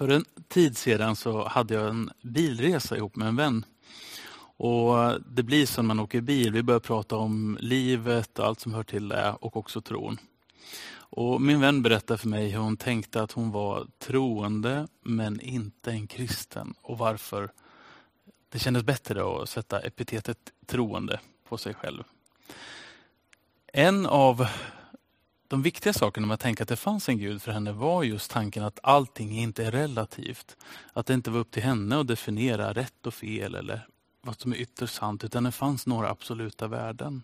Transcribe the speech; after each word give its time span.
För 0.00 0.08
en 0.08 0.24
tid 0.48 0.76
sedan 0.76 1.16
så 1.16 1.48
hade 1.48 1.74
jag 1.74 1.88
en 1.88 2.10
bilresa 2.22 2.96
ihop 2.96 3.16
med 3.16 3.28
en 3.28 3.36
vän. 3.36 3.64
Och 4.56 5.20
Det 5.26 5.42
blir 5.42 5.66
som 5.66 5.88
när 5.88 5.94
man 5.94 6.04
åker 6.04 6.20
bil. 6.20 6.52
Vi 6.52 6.62
börjar 6.62 6.80
prata 6.80 7.16
om 7.16 7.58
livet 7.60 8.38
och 8.38 8.46
allt 8.46 8.60
som 8.60 8.74
hör 8.74 8.82
till 8.82 9.08
det 9.08 9.34
och 9.40 9.56
också 9.56 9.80
tron. 9.80 10.18
Och 10.92 11.40
Min 11.40 11.60
vän 11.60 11.82
berättade 11.82 12.18
för 12.18 12.28
mig 12.28 12.48
hur 12.48 12.58
hon 12.58 12.76
tänkte 12.76 13.22
att 13.22 13.32
hon 13.32 13.50
var 13.50 13.86
troende 13.98 14.88
men 15.02 15.40
inte 15.40 15.90
en 15.90 16.06
kristen 16.06 16.74
och 16.82 16.98
varför 16.98 17.50
det 18.48 18.58
kändes 18.58 18.82
bättre 18.82 19.42
att 19.42 19.48
sätta 19.48 19.80
epitetet 19.80 20.38
troende 20.66 21.20
på 21.48 21.58
sig 21.58 21.74
själv. 21.74 22.02
En 23.72 24.06
av 24.06 24.46
de 25.50 25.62
viktiga 25.62 25.92
sakerna 25.92 26.26
med 26.26 26.34
att 26.34 26.40
tänka 26.40 26.62
att 26.62 26.68
det 26.68 26.76
fanns 26.76 27.08
en 27.08 27.18
gud 27.18 27.42
för 27.42 27.52
henne 27.52 27.72
var 27.72 28.02
just 28.02 28.30
tanken 28.30 28.64
att 28.64 28.78
allting 28.82 29.38
inte 29.38 29.64
är 29.64 29.70
relativt. 29.70 30.56
Att 30.92 31.06
det 31.06 31.14
inte 31.14 31.30
var 31.30 31.40
upp 31.40 31.50
till 31.50 31.62
henne 31.62 32.00
att 32.00 32.06
definiera 32.06 32.72
rätt 32.72 33.06
och 33.06 33.14
fel 33.14 33.54
eller 33.54 33.86
vad 34.22 34.40
som 34.40 34.52
är 34.52 34.56
ytterst 34.56 34.94
sant, 34.94 35.24
utan 35.24 35.44
det 35.44 35.52
fanns 35.52 35.86
några 35.86 36.10
absoluta 36.10 36.68
värden. 36.68 37.22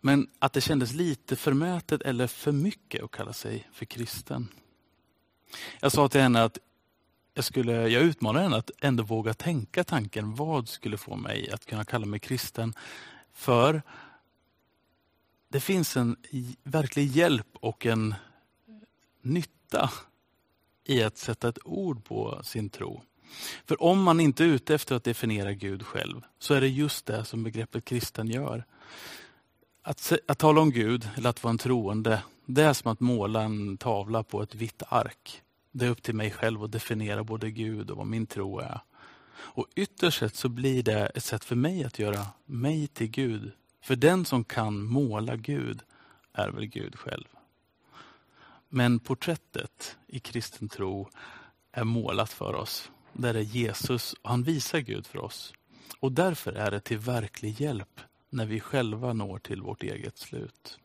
Men 0.00 0.30
att 0.38 0.52
det 0.52 0.60
kändes 0.60 0.92
lite 0.92 1.36
förmätet 1.36 2.02
eller 2.02 2.26
för 2.26 2.52
mycket 2.52 3.04
att 3.04 3.10
kalla 3.10 3.32
sig 3.32 3.68
för 3.72 3.84
kristen. 3.84 4.48
Jag 5.80 5.92
sa 5.92 6.08
till 6.08 6.20
henne 6.20 6.42
att 6.42 6.58
jag, 7.34 7.44
skulle, 7.44 7.88
jag 7.88 8.02
utmanade 8.02 8.42
henne 8.42 8.56
att 8.56 8.70
ändå 8.80 9.02
våga 9.02 9.34
tänka 9.34 9.84
tanken, 9.84 10.34
vad 10.34 10.68
skulle 10.68 10.96
få 10.96 11.16
mig 11.16 11.50
att 11.50 11.66
kunna 11.66 11.84
kalla 11.84 12.06
mig 12.06 12.20
kristen? 12.20 12.74
För 13.32 13.82
det 15.54 15.60
finns 15.60 15.96
en 15.96 16.16
verklig 16.62 17.06
hjälp 17.06 17.46
och 17.60 17.86
en 17.86 18.14
nytta 19.22 19.90
i 20.84 21.02
att 21.02 21.18
sätta 21.18 21.48
ett 21.48 21.58
ord 21.64 22.04
på 22.04 22.40
sin 22.44 22.70
tro. 22.70 23.02
För 23.66 23.82
om 23.82 24.02
man 24.02 24.20
inte 24.20 24.44
är 24.44 24.48
ute 24.48 24.74
efter 24.74 24.94
att 24.94 25.04
definiera 25.04 25.52
Gud 25.52 25.82
själv, 25.86 26.20
så 26.38 26.54
är 26.54 26.60
det 26.60 26.68
just 26.68 27.06
det 27.06 27.24
som 27.24 27.42
begreppet 27.42 27.84
kristen 27.84 28.28
gör. 28.28 28.64
Att, 29.82 30.12
att 30.28 30.38
tala 30.38 30.60
om 30.60 30.70
Gud, 30.70 31.08
eller 31.16 31.30
att 31.30 31.42
vara 31.42 31.50
en 31.50 31.58
troende, 31.58 32.22
det 32.46 32.62
är 32.62 32.72
som 32.72 32.92
att 32.92 33.00
måla 33.00 33.42
en 33.42 33.76
tavla 33.76 34.22
på 34.22 34.42
ett 34.42 34.54
vitt 34.54 34.82
ark. 34.88 35.42
Det 35.72 35.86
är 35.86 35.90
upp 35.90 36.02
till 36.02 36.14
mig 36.14 36.30
själv 36.30 36.62
att 36.62 36.72
definiera 36.72 37.24
både 37.24 37.50
Gud 37.50 37.90
och 37.90 37.96
vad 37.96 38.06
min 38.06 38.26
tro 38.26 38.58
är. 38.58 38.80
Och 39.34 39.66
ytterst 39.74 40.18
sett 40.18 40.36
så 40.36 40.48
blir 40.48 40.82
det 40.82 41.06
ett 41.06 41.24
sätt 41.24 41.44
för 41.44 41.56
mig 41.56 41.84
att 41.84 41.98
göra 41.98 42.26
mig 42.46 42.86
till 42.86 43.10
Gud 43.10 43.52
för 43.84 43.96
den 43.96 44.24
som 44.24 44.44
kan 44.44 44.84
måla 44.84 45.36
Gud 45.36 45.82
är 46.32 46.50
väl 46.50 46.66
Gud 46.66 46.98
själv. 46.98 47.24
Men 48.68 48.98
porträttet 48.98 49.96
i 50.06 50.20
kristen 50.20 50.68
tro 50.68 51.08
är 51.72 51.84
målat 51.84 52.32
för 52.32 52.54
oss. 52.54 52.90
Där 53.12 53.34
är 53.34 53.40
Jesus 53.40 54.12
och 54.12 54.30
han 54.30 54.42
visar 54.42 54.78
Gud 54.78 55.06
för 55.06 55.18
oss. 55.18 55.52
Och 56.00 56.12
därför 56.12 56.52
är 56.52 56.70
det 56.70 56.80
till 56.80 56.98
verklig 56.98 57.60
hjälp 57.60 58.00
när 58.30 58.46
vi 58.46 58.60
själva 58.60 59.12
når 59.12 59.38
till 59.38 59.62
vårt 59.62 59.82
eget 59.82 60.18
slut. 60.18 60.78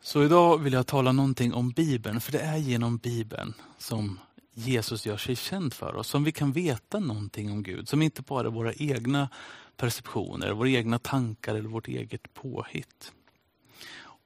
Så 0.00 0.24
idag 0.24 0.58
vill 0.58 0.72
jag 0.72 0.86
tala 0.86 1.12
någonting 1.12 1.54
om 1.54 1.70
Bibeln, 1.70 2.20
för 2.20 2.32
det 2.32 2.40
är 2.40 2.56
genom 2.56 2.96
Bibeln 2.96 3.54
som 3.78 4.18
Jesus 4.54 5.06
gör 5.06 5.16
sig 5.16 5.36
känd 5.36 5.74
för 5.74 5.96
oss, 5.96 6.08
som 6.08 6.24
vi 6.24 6.32
kan 6.32 6.52
veta 6.52 6.98
någonting 6.98 7.52
om 7.52 7.62
Gud, 7.62 7.88
som 7.88 8.02
inte 8.02 8.22
bara 8.22 8.46
är 8.46 8.50
våra 8.50 8.72
egna 8.72 9.28
perceptioner, 9.76 10.52
våra 10.52 10.68
egna 10.68 10.98
tankar 10.98 11.54
eller 11.54 11.68
vårt 11.68 11.88
eget 11.88 12.34
påhitt. 12.34 13.12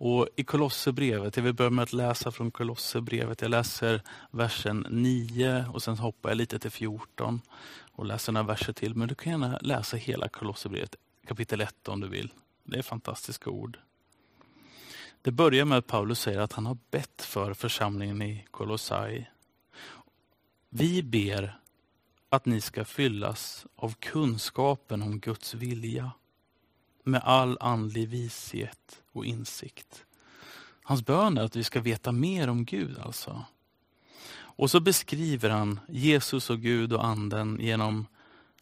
Och 0.00 0.28
I 0.36 0.44
Kolosserbrevet, 0.44 1.36
jag 1.36 1.44
vill 1.44 1.54
börja 1.54 1.70
med 1.70 1.82
att 1.82 1.92
läsa 1.92 2.30
från 2.30 2.50
Kolosserbrevet. 2.50 3.42
Jag 3.42 3.50
läser 3.50 4.02
versen 4.30 4.86
9 4.90 5.64
och 5.72 5.82
sen 5.82 5.98
hoppar 5.98 6.30
jag 6.30 6.36
lite 6.36 6.58
till 6.58 6.70
14 6.70 7.40
och 7.92 8.06
läser 8.06 8.32
några 8.32 8.46
verser 8.46 8.72
till. 8.72 8.94
Men 8.94 9.08
du 9.08 9.14
kan 9.14 9.32
gärna 9.32 9.58
läsa 9.62 9.96
hela 9.96 10.28
Kolosserbrevet 10.28 10.96
kapitel 11.26 11.60
1 11.60 11.88
om 11.88 12.00
du 12.00 12.08
vill. 12.08 12.32
Det 12.64 12.78
är 12.78 12.82
fantastiska 12.82 13.50
ord. 13.50 13.78
Det 15.22 15.30
börjar 15.30 15.64
med 15.64 15.78
att 15.78 15.86
Paulus 15.86 16.20
säger 16.20 16.38
att 16.38 16.52
han 16.52 16.66
har 16.66 16.78
bett 16.90 17.22
för 17.22 17.54
församlingen 17.54 18.22
i 18.22 18.46
Kolossai. 18.50 19.26
Vi 20.68 21.02
ber 21.02 21.58
att 22.28 22.46
ni 22.46 22.60
ska 22.60 22.84
fyllas 22.84 23.66
av 23.76 23.94
kunskapen 23.98 25.02
om 25.02 25.20
Guds 25.20 25.54
vilja 25.54 26.12
med 27.04 27.20
all 27.24 27.58
andlig 27.60 28.08
vishet 28.08 29.02
och 29.12 29.26
insikt. 29.26 30.04
Hans 30.82 31.04
bön 31.04 31.38
är 31.38 31.42
att 31.42 31.56
vi 31.56 31.64
ska 31.64 31.80
veta 31.80 32.12
mer 32.12 32.48
om 32.48 32.64
Gud 32.64 32.98
alltså. 32.98 33.44
Och 34.30 34.70
så 34.70 34.80
beskriver 34.80 35.50
han 35.50 35.80
Jesus 35.88 36.50
och 36.50 36.60
Gud 36.60 36.92
och 36.92 37.04
anden 37.04 37.58
genom 37.60 38.06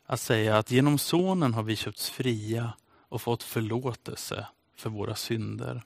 att 0.06 0.20
säga 0.20 0.58
att 0.58 0.70
genom 0.70 0.98
sonen 0.98 1.54
har 1.54 1.62
vi 1.62 1.76
köpts 1.76 2.10
fria 2.10 2.72
och 3.08 3.22
fått 3.22 3.42
förlåtelse 3.42 4.46
för 4.76 4.90
våra 4.90 5.14
synder. 5.14 5.82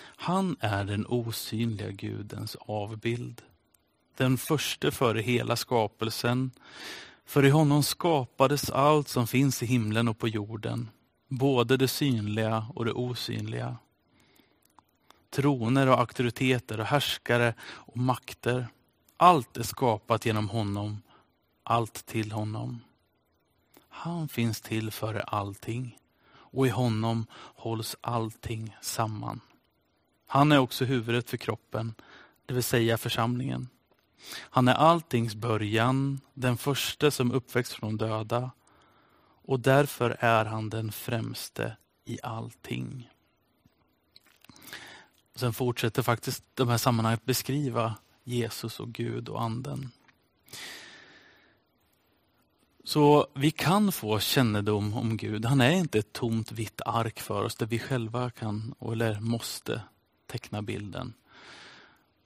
Han 0.00 0.56
är 0.60 0.84
den 0.84 1.06
osynliga 1.06 1.90
Gudens 1.90 2.56
avbild 2.60 3.42
den 4.20 4.38
första 4.38 4.90
före 4.90 5.20
hela 5.20 5.56
skapelsen. 5.56 6.50
För 7.24 7.44
i 7.44 7.50
honom 7.50 7.82
skapades 7.82 8.70
allt 8.70 9.08
som 9.08 9.26
finns 9.26 9.62
i 9.62 9.66
himlen 9.66 10.08
och 10.08 10.18
på 10.18 10.28
jorden, 10.28 10.90
både 11.28 11.76
det 11.76 11.88
synliga 11.88 12.66
och 12.74 12.84
det 12.84 12.92
osynliga. 12.92 13.76
Troner 15.30 15.86
och 15.86 15.98
auktoriteter 15.98 16.80
och 16.80 16.86
härskare 16.86 17.54
och 17.62 17.96
makter. 17.96 18.66
Allt 19.16 19.56
är 19.56 19.62
skapat 19.62 20.26
genom 20.26 20.48
honom, 20.48 21.02
allt 21.62 22.06
till 22.06 22.32
honom. 22.32 22.80
Han 23.88 24.28
finns 24.28 24.60
till 24.60 24.90
före 24.90 25.22
allting 25.22 25.98
och 26.32 26.66
i 26.66 26.70
honom 26.70 27.26
hålls 27.34 27.96
allting 28.00 28.76
samman. 28.82 29.40
Han 30.26 30.52
är 30.52 30.58
också 30.58 30.84
huvudet 30.84 31.30
för 31.30 31.36
kroppen, 31.36 31.94
det 32.46 32.54
vill 32.54 32.62
säga 32.62 32.98
församlingen. 32.98 33.68
Han 34.32 34.68
är 34.68 34.74
alltings 34.74 35.34
början, 35.34 36.20
den 36.34 36.56
första 36.56 37.10
som 37.10 37.32
uppväxt 37.32 37.72
från 37.72 37.96
döda 37.96 38.50
och 39.50 39.60
därför 39.60 40.16
är 40.20 40.44
han 40.44 40.70
den 40.70 40.92
främste 40.92 41.76
i 42.04 42.18
allting. 42.22 43.10
Sen 45.34 45.52
fortsätter 45.52 46.02
faktiskt 46.02 46.44
de 46.54 46.68
här 46.68 46.78
sammanhangen 46.78 47.14
att 47.14 47.24
beskriva 47.24 47.94
Jesus 48.24 48.80
och 48.80 48.88
Gud 48.88 49.28
och 49.28 49.42
anden. 49.42 49.90
Så 52.84 53.26
vi 53.34 53.50
kan 53.50 53.92
få 53.92 54.18
kännedom 54.18 54.94
om 54.94 55.16
Gud. 55.16 55.44
Han 55.44 55.60
är 55.60 55.70
inte 55.70 55.98
ett 55.98 56.12
tomt 56.12 56.52
vitt 56.52 56.80
ark 56.86 57.20
för 57.20 57.44
oss 57.44 57.56
där 57.56 57.66
vi 57.66 57.78
själva 57.78 58.30
kan 58.30 58.74
eller 58.80 59.20
måste 59.20 59.82
teckna 60.26 60.62
bilden. 60.62 61.14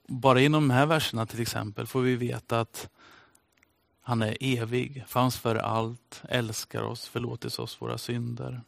Bara 0.08 0.40
genom 0.40 0.68
de 0.68 0.74
här 0.74 0.86
verserna 0.86 1.26
till 1.26 1.40
exempel 1.40 1.86
får 1.86 2.00
vi 2.00 2.16
veta 2.16 2.60
att 2.60 2.88
han 4.00 4.22
är 4.22 4.36
evig, 4.40 5.04
fanns 5.06 5.38
för 5.38 5.56
allt, 5.56 6.22
älskar 6.28 6.82
oss, 6.82 7.08
förlåter 7.08 7.60
oss 7.60 7.82
våra 7.82 7.98
synder. 7.98 8.62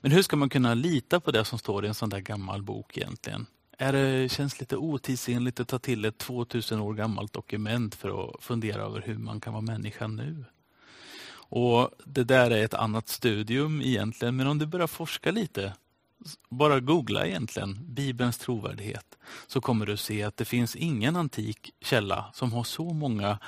Men 0.00 0.12
hur 0.12 0.22
ska 0.22 0.36
man 0.36 0.48
kunna 0.48 0.74
lita 0.74 1.20
på 1.20 1.30
det 1.30 1.44
som 1.44 1.58
står 1.58 1.84
i 1.84 1.88
en 1.88 1.94
sån 1.94 2.08
där 2.08 2.20
gammal 2.20 2.62
bok 2.62 2.96
egentligen? 2.96 3.46
Är 3.78 3.92
det 3.92 4.28
känns 4.32 4.60
lite 4.60 4.76
otidsenligt 4.76 5.60
att 5.60 5.68
ta 5.68 5.78
till 5.78 6.04
ett 6.04 6.18
2000 6.18 6.80
år 6.80 6.94
gammalt 6.94 7.32
dokument 7.32 7.94
för 7.94 8.30
att 8.30 8.42
fundera 8.42 8.82
över 8.82 9.00
hur 9.00 9.18
man 9.18 9.40
kan 9.40 9.52
vara 9.52 9.62
människa 9.62 10.06
nu? 10.06 10.44
Och 11.48 11.90
Det 12.04 12.24
där 12.24 12.50
är 12.50 12.64
ett 12.64 12.74
annat 12.74 13.08
studium 13.08 13.82
egentligen, 13.82 14.36
men 14.36 14.46
om 14.46 14.58
du 14.58 14.66
börjar 14.66 14.86
forska 14.86 15.30
lite 15.30 15.72
bara 16.48 16.80
googla 16.80 17.26
egentligen 17.26 17.94
Bibelns 17.94 18.38
trovärdighet 18.38 19.18
så 19.46 19.60
kommer 19.60 19.86
du 19.86 19.96
se 19.96 20.22
att 20.22 20.36
det 20.36 20.44
finns 20.44 20.76
ingen 20.76 21.16
antik 21.16 21.70
källa 21.80 22.30
som 22.32 22.52
har 22.52 22.64
så 22.64 22.92
många 22.92 23.38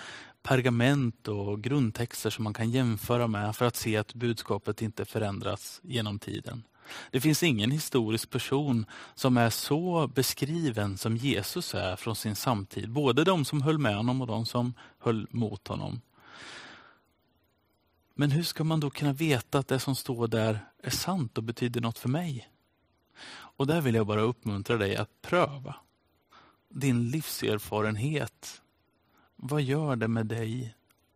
pergament 0.42 1.28
och 1.28 1.60
grundtexter 1.60 2.30
som 2.30 2.44
man 2.44 2.54
kan 2.54 2.70
jämföra 2.70 3.26
med 3.26 3.56
för 3.56 3.64
att 3.64 3.76
se 3.76 3.96
att 3.96 4.14
budskapet 4.14 4.82
inte 4.82 5.04
förändrats 5.04 5.80
genom 5.84 6.18
tiden. 6.18 6.64
Det 7.10 7.20
finns 7.20 7.42
ingen 7.42 7.70
historisk 7.70 8.30
person 8.30 8.86
som 9.14 9.36
är 9.36 9.50
så 9.50 10.06
beskriven 10.06 10.98
som 10.98 11.16
Jesus 11.16 11.74
är 11.74 11.96
från 11.96 12.16
sin 12.16 12.36
samtid. 12.36 12.90
Både 12.90 13.24
de 13.24 13.44
som 13.44 13.62
höll 13.62 13.78
med 13.78 13.96
honom 13.96 14.20
och 14.20 14.26
de 14.26 14.46
som 14.46 14.74
höll 14.98 15.26
mot 15.30 15.68
honom. 15.68 16.00
Men 18.14 18.30
hur 18.30 18.42
ska 18.42 18.64
man 18.64 18.80
då 18.80 18.90
kunna 18.90 19.12
veta 19.12 19.58
att 19.58 19.68
det 19.68 19.78
som 19.78 19.96
står 19.96 20.28
där 20.28 20.64
är 20.82 20.90
sant 20.90 21.38
och 21.38 21.44
betyder 21.44 21.80
något 21.80 21.98
för 21.98 22.08
mig? 22.08 22.48
Och 23.26 23.66
där 23.66 23.80
vill 23.80 23.94
jag 23.94 24.06
bara 24.06 24.20
uppmuntra 24.20 24.76
dig 24.76 24.96
att 24.96 25.22
pröva 25.22 25.74
din 26.68 27.10
livserfarenhet. 27.10 28.62
Vad 29.36 29.62
gör 29.62 29.96
det 29.96 30.08
med 30.08 30.26
dig 30.26 30.74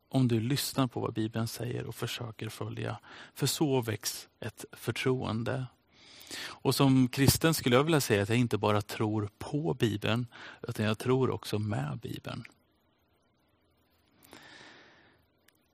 om 0.08 0.28
du 0.28 0.40
lyssnar 0.40 0.86
på 0.86 1.00
vad 1.00 1.14
Bibeln 1.14 1.48
säger 1.48 1.86
och 1.86 1.94
försöker 1.94 2.48
följa? 2.48 2.98
För 3.34 3.46
så 3.46 3.80
väcks 3.80 4.28
ett 4.40 4.64
förtroende. 4.72 5.66
Och 6.44 6.74
som 6.74 7.08
kristen 7.08 7.54
skulle 7.54 7.76
jag 7.76 7.84
vilja 7.84 8.00
säga 8.00 8.22
att 8.22 8.28
jag 8.28 8.38
inte 8.38 8.58
bara 8.58 8.82
tror 8.82 9.28
på 9.38 9.74
Bibeln, 9.74 10.26
utan 10.62 10.86
jag 10.86 10.98
tror 10.98 11.30
också 11.30 11.58
med 11.58 11.98
Bibeln. 12.02 12.44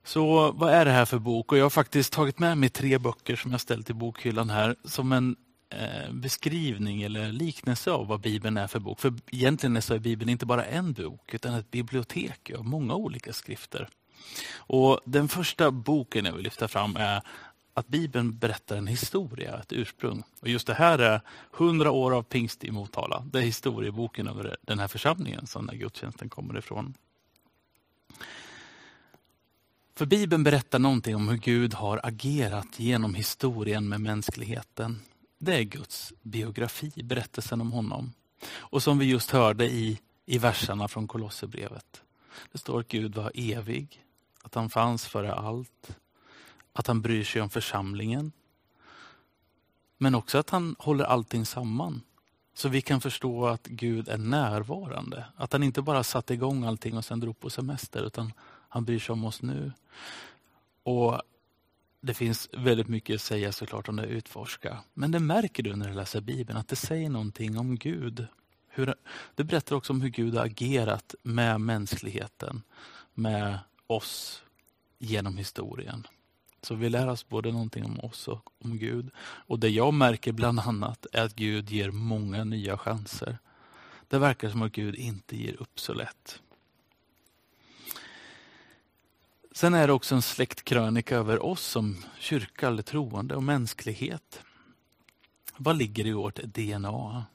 Så 0.03 0.51
vad 0.51 0.73
är 0.73 0.85
det 0.85 0.91
här 0.91 1.05
för 1.05 1.19
bok? 1.19 1.51
Och 1.51 1.57
Jag 1.57 1.65
har 1.65 1.69
faktiskt 1.69 2.13
tagit 2.13 2.39
med 2.39 2.57
mig 2.57 2.69
tre 2.69 2.97
böcker 2.97 3.35
som 3.35 3.51
jag 3.51 3.61
ställt 3.61 3.89
i 3.89 3.93
bokhyllan 3.93 4.49
här 4.49 4.75
som 4.83 5.11
en 5.11 5.35
Eh, 5.71 6.11
beskrivning 6.11 7.01
eller 7.01 7.31
liknelse 7.31 7.91
av 7.91 8.07
vad 8.07 8.21
Bibeln 8.21 8.57
är 8.57 8.67
för 8.67 8.79
bok. 8.79 8.99
För 8.99 9.13
egentligen 9.31 9.75
är 9.75 9.99
Bibeln 9.99 10.29
inte 10.29 10.45
bara 10.45 10.65
en 10.65 10.93
bok 10.93 11.33
utan 11.33 11.53
ett 11.53 11.71
bibliotek 11.71 12.51
av 12.57 12.65
många 12.65 12.95
olika 12.95 13.33
skrifter. 13.33 13.89
Och 14.55 14.99
Den 15.05 15.27
första 15.27 15.71
boken 15.71 16.25
jag 16.25 16.33
vill 16.33 16.43
lyfta 16.43 16.67
fram 16.67 16.95
är 16.95 17.21
att 17.73 17.87
Bibeln 17.87 18.37
berättar 18.37 18.77
en 18.77 18.87
historia, 18.87 19.57
ett 19.57 19.73
ursprung. 19.73 20.23
Och 20.39 20.47
Just 20.47 20.67
det 20.67 20.73
här 20.73 20.99
är 20.99 21.21
100 21.57 21.91
år 21.91 22.15
av 22.15 22.23
pingst 22.23 22.63
i 22.63 22.71
Motala. 22.71 23.23
Det 23.31 23.39
är 23.39 23.43
historieboken 23.43 24.27
över 24.27 24.57
den 24.61 24.79
här 24.79 24.87
församlingen 24.87 25.47
som 25.47 25.65
den 25.65 25.75
här 25.75 25.81
gudstjänsten 25.81 26.29
kommer 26.29 26.57
ifrån. 26.57 26.93
För 29.95 30.05
Bibeln 30.05 30.43
berättar 30.43 30.79
någonting 30.79 31.15
om 31.15 31.29
hur 31.29 31.37
Gud 31.37 31.73
har 31.73 31.99
agerat 32.03 32.79
genom 32.79 33.15
historien 33.15 33.89
med 33.89 34.01
mänskligheten. 34.01 34.99
Det 35.41 35.55
är 35.55 35.63
Guds 35.63 36.13
biografi, 36.21 36.91
berättelsen 37.03 37.61
om 37.61 37.71
honom. 37.71 38.13
Och 38.57 38.83
som 38.83 38.97
vi 38.97 39.05
just 39.05 39.31
hörde 39.31 39.65
i, 39.65 39.99
i 40.25 40.37
verserna 40.37 40.87
från 40.87 41.07
Kolosserbrevet. 41.07 42.01
Det 42.51 42.57
står 42.57 42.79
att 42.79 42.87
Gud 42.87 43.15
var 43.15 43.31
evig, 43.35 44.05
att 44.43 44.55
han 44.55 44.69
fanns 44.69 45.07
före 45.07 45.33
allt, 45.33 45.97
att 46.73 46.87
han 46.87 47.01
bryr 47.01 47.23
sig 47.23 47.41
om 47.41 47.49
församlingen. 47.49 48.31
Men 49.97 50.15
också 50.15 50.37
att 50.37 50.49
han 50.49 50.75
håller 50.79 51.05
allting 51.05 51.45
samman. 51.45 52.01
Så 52.53 52.69
vi 52.69 52.81
kan 52.81 53.01
förstå 53.01 53.47
att 53.47 53.67
Gud 53.67 54.09
är 54.09 54.17
närvarande. 54.17 55.25
Att 55.35 55.53
han 55.53 55.63
inte 55.63 55.81
bara 55.81 56.03
satte 56.03 56.33
igång 56.33 56.63
allting 56.63 56.97
och 56.97 57.05
sen 57.05 57.19
drog 57.19 57.39
på 57.39 57.49
semester, 57.49 58.03
utan 58.03 58.33
han 58.69 58.85
bryr 58.85 58.99
sig 58.99 59.13
om 59.13 59.25
oss 59.25 59.41
nu. 59.41 59.71
Och 60.83 61.21
det 62.01 62.13
finns 62.13 62.49
väldigt 62.53 62.87
mycket 62.87 63.15
att 63.15 63.21
säga 63.21 63.51
såklart 63.51 63.89
om 63.89 63.95
det, 63.95 64.05
utforska. 64.05 64.83
Men 64.93 65.11
det 65.11 65.19
märker 65.19 65.63
du 65.63 65.75
när 65.75 65.87
du 65.87 65.93
läser 65.93 66.21
Bibeln, 66.21 66.59
att 66.59 66.67
det 66.67 66.75
säger 66.75 67.09
någonting 67.09 67.57
om 67.57 67.75
Gud. 67.75 68.27
Hur, 68.67 68.95
det 69.35 69.43
berättar 69.43 69.75
också 69.75 69.93
om 69.93 70.01
hur 70.01 70.09
Gud 70.09 70.35
har 70.35 70.45
agerat 70.45 71.15
med 71.23 71.61
mänskligheten, 71.61 72.61
med 73.13 73.59
oss 73.87 74.43
genom 74.99 75.37
historien. 75.37 76.07
Så 76.61 76.75
vi 76.75 76.89
lär 76.89 77.07
oss 77.07 77.29
både 77.29 77.51
någonting 77.51 77.85
om 77.85 77.99
oss 77.99 78.27
och 78.27 78.49
om 78.63 78.77
Gud. 78.77 79.09
Och 79.19 79.59
det 79.59 79.69
jag 79.69 79.93
märker 79.93 80.31
bland 80.31 80.59
annat 80.59 81.05
är 81.13 81.23
att 81.23 81.35
Gud 81.35 81.69
ger 81.69 81.91
många 81.91 82.43
nya 82.43 82.77
chanser. 82.77 83.37
Det 84.07 84.19
verkar 84.19 84.49
som 84.49 84.61
att 84.61 84.71
Gud 84.71 84.95
inte 84.95 85.37
ger 85.37 85.61
upp 85.61 85.79
så 85.79 85.93
lätt. 85.93 86.41
Sen 89.59 89.73
är 89.73 89.87
det 89.87 89.93
också 89.93 90.15
en 90.15 90.21
släktkrönika 90.21 91.15
över 91.15 91.45
oss 91.45 91.61
som 91.61 91.97
kyrka 92.19 92.67
eller 92.67 92.83
troende 92.83 93.35
och 93.35 93.43
mänsklighet. 93.43 94.41
Vad 95.57 95.77
ligger 95.77 96.07
i 96.07 96.11
vårt 96.11 96.35
DNA? 96.35 97.25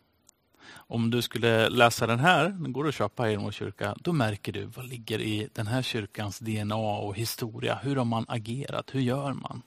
Om 0.67 1.11
du 1.11 1.23
skulle 1.23 1.69
läsa 1.69 2.06
den 2.06 2.19
här, 2.19 2.49
den 2.49 2.73
går 2.73 2.88
att 2.88 2.94
köpa 2.94 3.31
i 3.31 3.37
vår 3.37 3.50
kyrka, 3.53 3.97
då 4.00 4.12
märker 4.12 4.53
du 4.53 4.65
vad 4.65 4.88
ligger 4.88 5.21
i 5.21 5.49
den 5.53 5.67
här 5.67 5.82
kyrkans 5.82 6.38
DNA 6.38 6.76
och 6.76 7.17
historia. 7.17 7.79
Hur 7.82 7.97
har 7.97 8.05
man 8.05 8.25
agerat? 8.29 8.94
Hur 8.94 9.00
gör 9.00 9.32
man? 9.32 9.62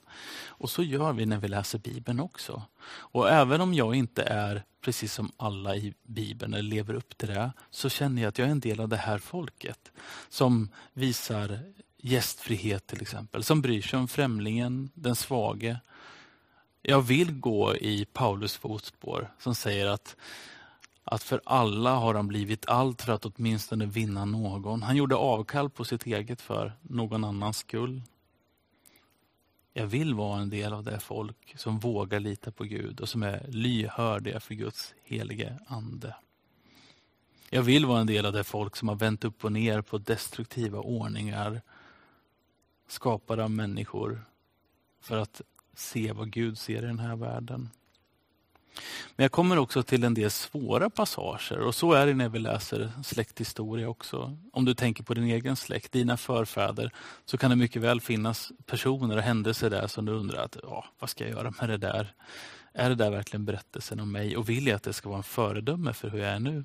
Och 0.46 0.70
så 0.70 0.82
gör 0.82 1.12
vi 1.12 1.26
när 1.26 1.38
vi 1.38 1.48
läser 1.48 1.78
Bibeln 1.78 2.20
också. 2.20 2.62
Och 2.88 3.30
även 3.30 3.60
om 3.60 3.74
jag 3.74 3.94
inte 3.94 4.22
är 4.22 4.64
precis 4.80 5.12
som 5.12 5.32
alla 5.36 5.76
i 5.76 5.94
Bibeln 6.02 6.54
eller 6.54 6.70
lever 6.70 6.94
upp 6.94 7.18
till 7.18 7.28
det, 7.28 7.52
så 7.70 7.88
känner 7.88 8.22
jag 8.22 8.28
att 8.28 8.38
jag 8.38 8.48
är 8.48 8.52
en 8.52 8.60
del 8.60 8.80
av 8.80 8.88
det 8.88 8.96
här 8.96 9.18
folket 9.18 9.92
som 10.28 10.68
visar 10.92 11.58
gästfrihet 11.98 12.86
till 12.86 13.02
exempel, 13.02 13.42
som 13.42 13.60
bryr 13.60 13.82
sig 13.82 13.98
om 13.98 14.08
främlingen, 14.08 14.90
den 14.94 15.16
svage. 15.16 15.80
Jag 16.82 17.02
vill 17.02 17.32
gå 17.40 17.76
i 17.76 18.04
Paulus 18.04 18.56
fotspår 18.56 19.30
som 19.38 19.54
säger 19.54 19.86
att, 19.86 20.16
att 21.04 21.22
för 21.22 21.40
alla 21.44 21.94
har 21.94 22.14
han 22.14 22.28
blivit 22.28 22.68
allt 22.68 23.02
för 23.02 23.12
att 23.12 23.24
åtminstone 23.24 23.86
vinna 23.86 24.24
någon. 24.24 24.82
Han 24.82 24.96
gjorde 24.96 25.16
avkall 25.16 25.70
på 25.70 25.84
sitt 25.84 26.06
eget 26.06 26.40
för 26.40 26.72
någon 26.82 27.24
annans 27.24 27.58
skull. 27.58 28.02
Jag 29.72 29.86
vill 29.86 30.14
vara 30.14 30.40
en 30.40 30.50
del 30.50 30.72
av 30.72 30.84
det 30.84 31.00
folk 31.00 31.54
som 31.56 31.78
vågar 31.78 32.20
lita 32.20 32.50
på 32.50 32.64
Gud 32.64 33.00
och 33.00 33.08
som 33.08 33.22
är 33.22 33.46
lyhördiga 33.48 34.40
för 34.40 34.54
Guds 34.54 34.94
helige 35.04 35.58
ande. 35.66 36.16
Jag 37.50 37.62
vill 37.62 37.86
vara 37.86 38.00
en 38.00 38.06
del 38.06 38.26
av 38.26 38.32
det 38.32 38.44
folk 38.44 38.76
som 38.76 38.88
har 38.88 38.96
vänt 38.96 39.24
upp 39.24 39.44
och 39.44 39.52
ner 39.52 39.80
på 39.80 39.98
destruktiva 39.98 40.78
ordningar 40.78 41.62
skapade 42.88 43.44
av 43.44 43.50
människor 43.50 44.24
för 45.00 45.16
att 45.16 45.40
se 45.74 46.12
vad 46.12 46.30
Gud 46.30 46.58
ser 46.58 46.82
i 46.82 46.86
den 46.86 46.98
här 46.98 47.16
världen. 47.16 47.70
Men 49.16 49.24
jag 49.24 49.32
kommer 49.32 49.58
också 49.58 49.82
till 49.82 50.04
en 50.04 50.14
del 50.14 50.30
svåra 50.30 50.90
passager 50.90 51.58
och 51.58 51.74
så 51.74 51.92
är 51.92 52.06
det 52.06 52.14
när 52.14 52.28
vi 52.28 52.38
läser 52.38 52.92
släkthistoria 53.04 53.88
också. 53.88 54.38
Om 54.52 54.64
du 54.64 54.74
tänker 54.74 55.04
på 55.04 55.14
din 55.14 55.24
egen 55.24 55.56
släkt, 55.56 55.92
dina 55.92 56.16
förfäder, 56.16 56.92
så 57.24 57.38
kan 57.38 57.50
det 57.50 57.56
mycket 57.56 57.82
väl 57.82 58.00
finnas 58.00 58.52
personer 58.66 59.16
och 59.16 59.22
händelser 59.22 59.70
där 59.70 59.86
som 59.86 60.04
du 60.04 60.12
undrar, 60.12 60.44
att, 60.44 60.56
ja, 60.62 60.84
vad 60.98 61.10
ska 61.10 61.24
jag 61.24 61.32
göra 61.32 61.52
med 61.60 61.68
det 61.68 61.76
där? 61.76 62.14
Är 62.72 62.88
det 62.88 62.94
där 62.94 63.10
verkligen 63.10 63.44
berättelsen 63.44 64.00
om 64.00 64.12
mig 64.12 64.36
och 64.36 64.48
vill 64.48 64.66
jag 64.66 64.76
att 64.76 64.82
det 64.82 64.92
ska 64.92 65.08
vara 65.08 65.18
en 65.18 65.22
föredöme 65.22 65.92
för 65.92 66.10
hur 66.10 66.18
jag 66.18 66.28
är 66.28 66.40
nu? 66.40 66.64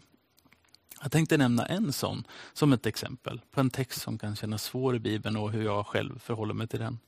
Jag 1.03 1.11
tänkte 1.11 1.38
nämna 1.38 1.65
en 1.65 1.94
sån 1.94 2.23
som 2.53 2.73
ett 2.73 2.85
exempel 2.85 3.41
på 3.51 3.59
en 3.59 3.69
text 3.69 4.01
som 4.01 4.17
kan 4.17 4.35
kännas 4.35 4.63
svår 4.63 4.95
i 4.95 5.00
Bibeln 5.00 5.38
och 5.38 5.51
hur 5.51 5.63
jag 5.63 5.88
själv 5.88 6.19
förhåller 6.19 6.53
mig 6.53 6.67
till 6.67 6.79
den. 6.79 7.00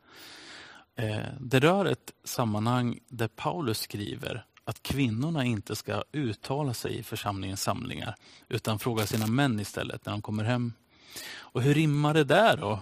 Eh, 0.95 1.25
det 1.39 1.59
rör 1.59 1.85
ett 1.85 2.13
sammanhang 2.23 2.99
där 3.07 3.27
Paulus 3.27 3.79
skriver 3.79 4.45
att 4.63 4.83
kvinnorna 4.83 5.45
inte 5.45 5.75
ska 5.75 6.03
uttala 6.11 6.73
sig 6.73 6.97
i 6.97 7.03
församlingens 7.03 7.61
samlingar 7.61 8.15
utan 8.49 8.79
fråga 8.79 9.05
sina 9.05 9.27
män 9.27 9.59
istället 9.59 10.05
när 10.05 10.13
de 10.13 10.21
kommer 10.21 10.43
hem. 10.43 10.73
Och 11.37 11.61
hur 11.61 11.73
rimmar 11.73 12.13
det 12.13 12.23
där 12.23 12.57
då? 12.57 12.79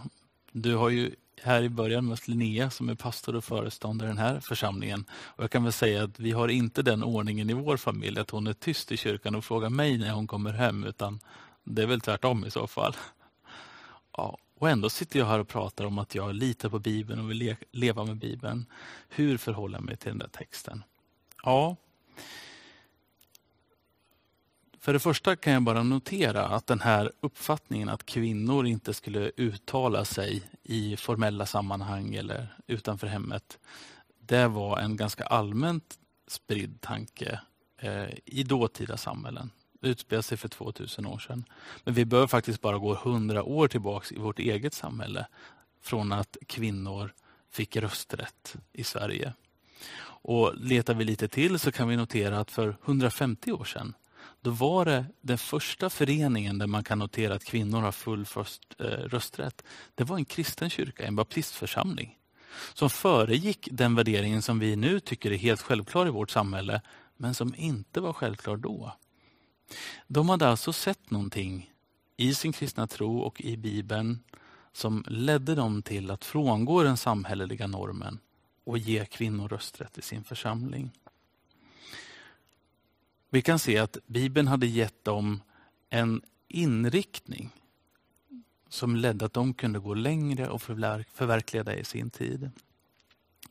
Du 0.51 0.75
har 0.75 0.89
ju 0.89 1.15
här 1.43 1.61
i 1.61 1.69
början 1.69 2.05
med 2.05 2.27
Linnea 2.27 2.69
som 2.69 2.89
är 2.89 2.95
pastor 2.95 3.35
och 3.35 3.43
föreståndare 3.43 4.07
i 4.07 4.11
den 4.11 4.17
här 4.17 4.39
församlingen. 4.39 5.05
Och 5.11 5.43
jag 5.43 5.51
kan 5.51 5.63
väl 5.63 5.73
säga 5.73 6.03
att 6.03 6.19
vi 6.19 6.31
har 6.31 6.47
inte 6.47 6.81
den 6.81 7.03
ordningen 7.03 7.49
i 7.49 7.53
vår 7.53 7.77
familj 7.77 8.19
att 8.19 8.29
hon 8.29 8.47
är 8.47 8.53
tyst 8.53 8.91
i 8.91 8.97
kyrkan 8.97 9.35
och 9.35 9.45
frågar 9.45 9.69
mig 9.69 9.97
när 9.97 10.11
hon 10.11 10.27
kommer 10.27 10.53
hem, 10.53 10.83
utan 10.83 11.19
det 11.63 11.81
är 11.83 11.87
väl 11.87 12.01
tvärtom 12.01 12.45
i 12.45 12.51
så 12.51 12.67
fall. 12.67 12.95
Ja, 14.17 14.37
och 14.59 14.69
ändå 14.69 14.89
sitter 14.89 15.19
jag 15.19 15.25
här 15.25 15.39
och 15.39 15.47
pratar 15.47 15.85
om 15.85 15.97
att 15.97 16.15
jag 16.15 16.35
litar 16.35 16.69
på 16.69 16.79
Bibeln 16.79 17.19
och 17.19 17.31
vill 17.31 17.55
leva 17.71 18.05
med 18.05 18.17
Bibeln. 18.17 18.65
Hur 19.09 19.37
förhåller 19.37 19.77
jag 19.77 19.85
mig 19.85 19.97
till 19.97 20.09
den 20.09 20.19
där 20.19 20.27
texten? 20.27 20.83
Ja, 21.43 21.75
för 24.83 24.93
det 24.93 24.99
första 24.99 25.35
kan 25.35 25.53
jag 25.53 25.63
bara 25.63 25.83
notera 25.83 26.47
att 26.47 26.67
den 26.67 26.79
här 26.79 27.11
uppfattningen 27.19 27.89
att 27.89 28.05
kvinnor 28.05 28.65
inte 28.65 28.93
skulle 28.93 29.31
uttala 29.37 30.05
sig 30.05 30.43
i 30.63 30.97
formella 30.97 31.45
sammanhang 31.45 32.15
eller 32.15 32.55
utanför 32.67 33.07
hemmet, 33.07 33.59
det 34.19 34.47
var 34.47 34.79
en 34.79 34.97
ganska 34.97 35.25
allmänt 35.25 35.99
spridd 36.27 36.81
tanke 36.81 37.39
eh, 37.77 38.09
i 38.25 38.43
dåtida 38.43 38.97
samhällen. 38.97 39.51
Det 39.81 39.87
utspelade 39.87 40.23
sig 40.23 40.37
för 40.37 40.49
2000 40.49 41.05
år 41.05 41.19
sedan. 41.19 41.43
Men 41.83 41.93
vi 41.93 42.05
behöver 42.05 42.27
faktiskt 42.27 42.61
bara 42.61 42.77
gå 42.77 42.93
100 42.93 43.43
år 43.43 43.67
tillbaka 43.67 44.15
i 44.15 44.17
vårt 44.17 44.39
eget 44.39 44.73
samhälle 44.73 45.27
från 45.81 46.11
att 46.11 46.37
kvinnor 46.47 47.13
fick 47.51 47.75
rösträtt 47.75 48.55
i 48.73 48.83
Sverige. 48.83 49.33
Och 50.05 50.53
Letar 50.55 50.93
vi 50.93 51.03
lite 51.03 51.27
till 51.27 51.59
så 51.59 51.71
kan 51.71 51.87
vi 51.87 51.95
notera 51.95 52.39
att 52.39 52.51
för 52.51 52.77
150 52.85 53.51
år 53.51 53.63
sedan 53.65 53.93
då 54.43 54.51
var 54.51 54.85
det 54.85 55.05
den 55.21 55.37
första 55.37 55.89
föreningen 55.89 56.57
där 56.57 56.67
man 56.67 56.83
kan 56.83 56.99
notera 56.99 57.35
att 57.35 57.43
kvinnor 57.43 57.81
har 57.81 57.91
full 57.91 58.25
först, 58.25 58.75
eh, 58.79 58.85
rösträtt. 58.85 59.63
Det 59.95 60.03
var 60.03 60.17
en 60.17 60.25
kristen 60.25 60.69
kyrka, 60.69 61.05
en 61.05 61.15
baptistförsamling. 61.15 62.17
Som 62.73 62.89
föregick 62.89 63.67
den 63.71 63.95
värderingen 63.95 64.41
som 64.41 64.59
vi 64.59 64.75
nu 64.75 64.99
tycker 64.99 65.31
är 65.31 65.37
helt 65.37 65.61
självklar 65.61 66.07
i 66.07 66.09
vårt 66.09 66.31
samhälle, 66.31 66.81
men 67.17 67.33
som 67.33 67.55
inte 67.55 68.01
var 68.01 68.13
självklar 68.13 68.57
då. 68.57 68.93
De 70.07 70.29
hade 70.29 70.47
alltså 70.47 70.73
sett 70.73 71.11
någonting 71.11 71.71
i 72.17 72.33
sin 72.33 72.53
kristna 72.53 72.87
tro 72.87 73.19
och 73.19 73.41
i 73.41 73.57
Bibeln 73.57 74.19
som 74.73 75.05
ledde 75.07 75.55
dem 75.55 75.81
till 75.81 76.11
att 76.11 76.25
frångå 76.25 76.83
den 76.83 76.97
samhälleliga 76.97 77.67
normen 77.67 78.19
och 78.63 78.77
ge 78.77 79.05
kvinnor 79.05 79.47
rösträtt 79.47 79.97
i 79.97 80.01
sin 80.01 80.23
församling. 80.23 80.91
Vi 83.33 83.41
kan 83.41 83.59
se 83.59 83.77
att 83.77 83.97
Bibeln 84.07 84.47
hade 84.47 84.67
gett 84.67 85.03
dem 85.03 85.41
en 85.89 86.21
inriktning 86.47 87.49
som 88.69 88.95
ledde 88.95 89.25
att 89.25 89.33
de 89.33 89.53
kunde 89.53 89.79
gå 89.79 89.93
längre 89.93 90.49
och 90.49 90.61
förverkliga 90.61 91.63
det 91.63 91.75
i 91.75 91.83
sin 91.83 92.09
tid. 92.09 92.51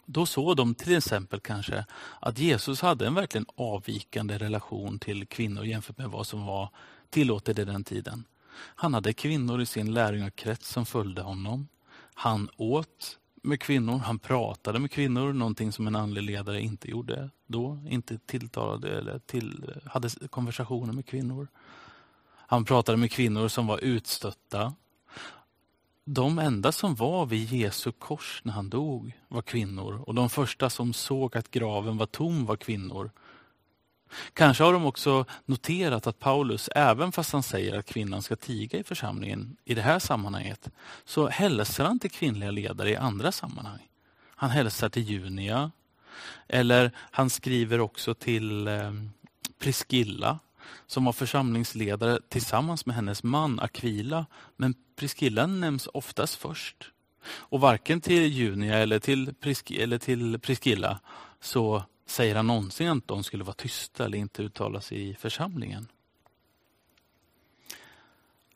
Då 0.07 0.27
såg 0.27 0.57
de 0.57 0.75
till 0.75 0.97
exempel 0.97 1.41
kanske 1.41 1.85
att 2.21 2.39
Jesus 2.39 2.81
hade 2.81 3.07
en 3.07 3.15
verkligen 3.15 3.47
avvikande 3.55 4.39
relation 4.39 4.99
till 4.99 5.27
kvinnor 5.27 5.65
jämfört 5.65 5.99
med 5.99 6.11
vad 6.11 6.27
som 6.27 6.47
var 6.47 6.69
tillåtet 7.11 7.59
i 7.59 7.65
den 7.65 7.85
tiden. 7.85 8.25
Han 8.55 8.95
hade 8.95 9.13
kvinnor 9.13 9.61
i 9.61 9.67
sin 9.67 9.95
lärjungakrets 9.95 10.69
som 10.69 10.87
följde 10.87 11.23
honom. 11.23 11.69
Han 12.15 12.49
åt 12.57 13.19
med 13.43 13.61
kvinnor, 13.61 13.99
han 13.99 14.19
pratade 14.19 14.79
med 14.79 14.91
kvinnor, 14.91 15.33
någonting 15.33 15.73
som 15.73 15.87
en 15.87 15.97
andlig 15.97 16.23
ledare 16.23 16.61
inte 16.61 16.91
gjorde 16.91 17.31
då, 17.47 17.79
inte 17.89 18.19
tilltalade 18.19 18.99
eller 18.99 19.19
till, 19.19 19.73
hade 19.85 20.09
konversationer 20.31 20.93
med 20.93 21.07
kvinnor. 21.07 21.49
Han 22.47 22.65
pratade 22.65 22.99
med 22.99 23.11
kvinnor 23.11 23.49
som 23.49 23.67
var 23.67 23.79
utstötta. 23.79 24.75
De 26.05 26.39
enda 26.39 26.73
som 26.73 26.95
var 26.95 27.27
vid 27.27 27.53
Jesu 27.53 27.93
kors 27.93 28.41
när 28.45 28.53
han 28.53 28.71
dog 28.71 29.13
var 29.29 29.43
kvinnor 29.43 30.03
och 30.07 30.15
de 30.15 30.31
första 30.31 30.71
som 30.71 30.93
såg 30.93 31.37
att 31.37 31.51
graven 31.51 31.97
var 31.97 32.07
tom 32.07 32.47
var 32.47 32.57
kvinnor. 32.57 33.11
Kanske 34.33 34.65
har 34.65 34.73
de 34.73 34.87
också 34.87 35.25
noterat 35.45 36.07
att 36.07 36.19
Paulus, 36.19 36.69
även 36.75 37.13
fast 37.13 37.33
han 37.33 37.43
säger 37.43 37.79
att 37.79 37.87
kvinnan 37.87 38.23
ska 38.23 38.37
tiga 38.37 38.79
i 38.79 38.85
församlingen 38.85 39.57
i 39.65 39.75
det 39.75 39.83
här 39.83 39.99
sammanhanget, 39.99 40.69
så 41.05 41.29
hälsar 41.29 41.85
han 41.85 41.99
till 41.99 42.11
kvinnliga 42.11 42.51
ledare 42.51 42.91
i 42.91 42.97
andra 42.97 43.33
sammanhang. 43.33 43.89
Han 44.37 44.51
hälsar 44.51 44.89
till 44.89 45.03
Junia, 45.03 45.71
eller 46.49 46.91
han 46.97 47.31
skriver 47.31 47.81
också 47.81 48.15
till 48.15 48.69
eh, 48.69 48.93
Priscilla 49.59 49.93
Priskilla 49.93 50.39
som 50.87 51.05
var 51.05 51.13
församlingsledare 51.13 52.19
tillsammans 52.29 52.87
med 52.87 52.97
hennes 52.97 53.23
man 53.23 53.61
Aquila. 53.61 54.27
Men 54.57 54.75
Priskilla 54.97 55.47
nämns 55.47 55.89
oftast 55.95 56.35
först. 56.35 56.91
Och 57.25 57.61
varken 57.61 58.01
till 58.01 58.23
Junia 58.23 58.79
eller 58.79 58.99
till, 58.99 59.35
Prisk 59.35 59.71
eller 59.71 59.99
till 59.99 60.39
Priskilla 60.39 61.01
så 61.41 61.85
säger 62.07 62.35
han 62.35 62.47
någonsin 62.47 62.89
att 62.89 63.09
de 63.09 63.25
skulle 63.25 63.45
vara 63.45 63.55
tysta 63.55 64.05
eller 64.05 64.19
inte 64.19 64.43
uttala 64.43 64.81
sig 64.81 65.09
i 65.09 65.15
församlingen. 65.15 65.89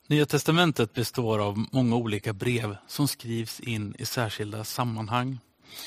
Nya 0.07 0.25
testamentet 0.25 0.93
består 0.93 1.39
av 1.39 1.65
många 1.71 1.95
olika 1.95 2.33
brev 2.33 2.77
som 2.87 3.07
skrivs 3.07 3.59
in 3.59 3.95
i 3.99 4.05
särskilda 4.05 4.63
sammanhang. 4.63 5.39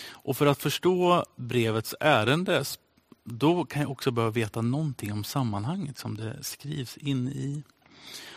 Och 0.09 0.37
för 0.37 0.47
att 0.47 0.63
förstå 0.63 1.25
brevets 1.37 1.95
ärende 2.01 2.65
då 3.25 3.65
kan 3.65 3.83
jag 3.83 3.91
också 3.91 4.11
behöva 4.11 4.33
veta 4.33 4.63
någonting 4.63 5.13
om 5.13 5.25
sammanhanget 5.25 5.99
som 5.99 6.17
det 6.17 6.45
skrivs 6.45 6.97
in 6.97 7.29
i. 7.29 7.63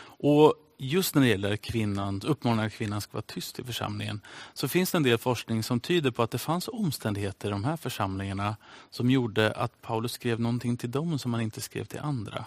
Och 0.02 0.54
just 0.78 1.14
när 1.14 1.22
det 1.22 1.28
gäller 1.28 1.56
kvinnan, 1.56 2.20
uppmaningen 2.24 2.66
att 2.66 2.72
kvinnan 2.72 3.00
ska 3.00 3.12
vara 3.12 3.22
tyst 3.22 3.58
i 3.58 3.64
församlingen, 3.64 4.20
så 4.54 4.68
finns 4.68 4.90
det 4.90 4.98
en 4.98 5.02
del 5.02 5.18
forskning 5.18 5.62
som 5.62 5.80
tyder 5.80 6.10
på 6.10 6.22
att 6.22 6.30
det 6.30 6.38
fanns 6.38 6.68
omständigheter 6.68 7.48
i 7.48 7.50
de 7.50 7.64
här 7.64 7.76
församlingarna 7.76 8.56
som 8.90 9.10
gjorde 9.10 9.52
att 9.52 9.82
Paulus 9.82 10.12
skrev 10.12 10.40
någonting 10.40 10.76
till 10.76 10.90
dem 10.90 11.18
som 11.18 11.34
han 11.34 11.42
inte 11.42 11.60
skrev 11.60 11.84
till 11.84 12.00
andra. 12.00 12.44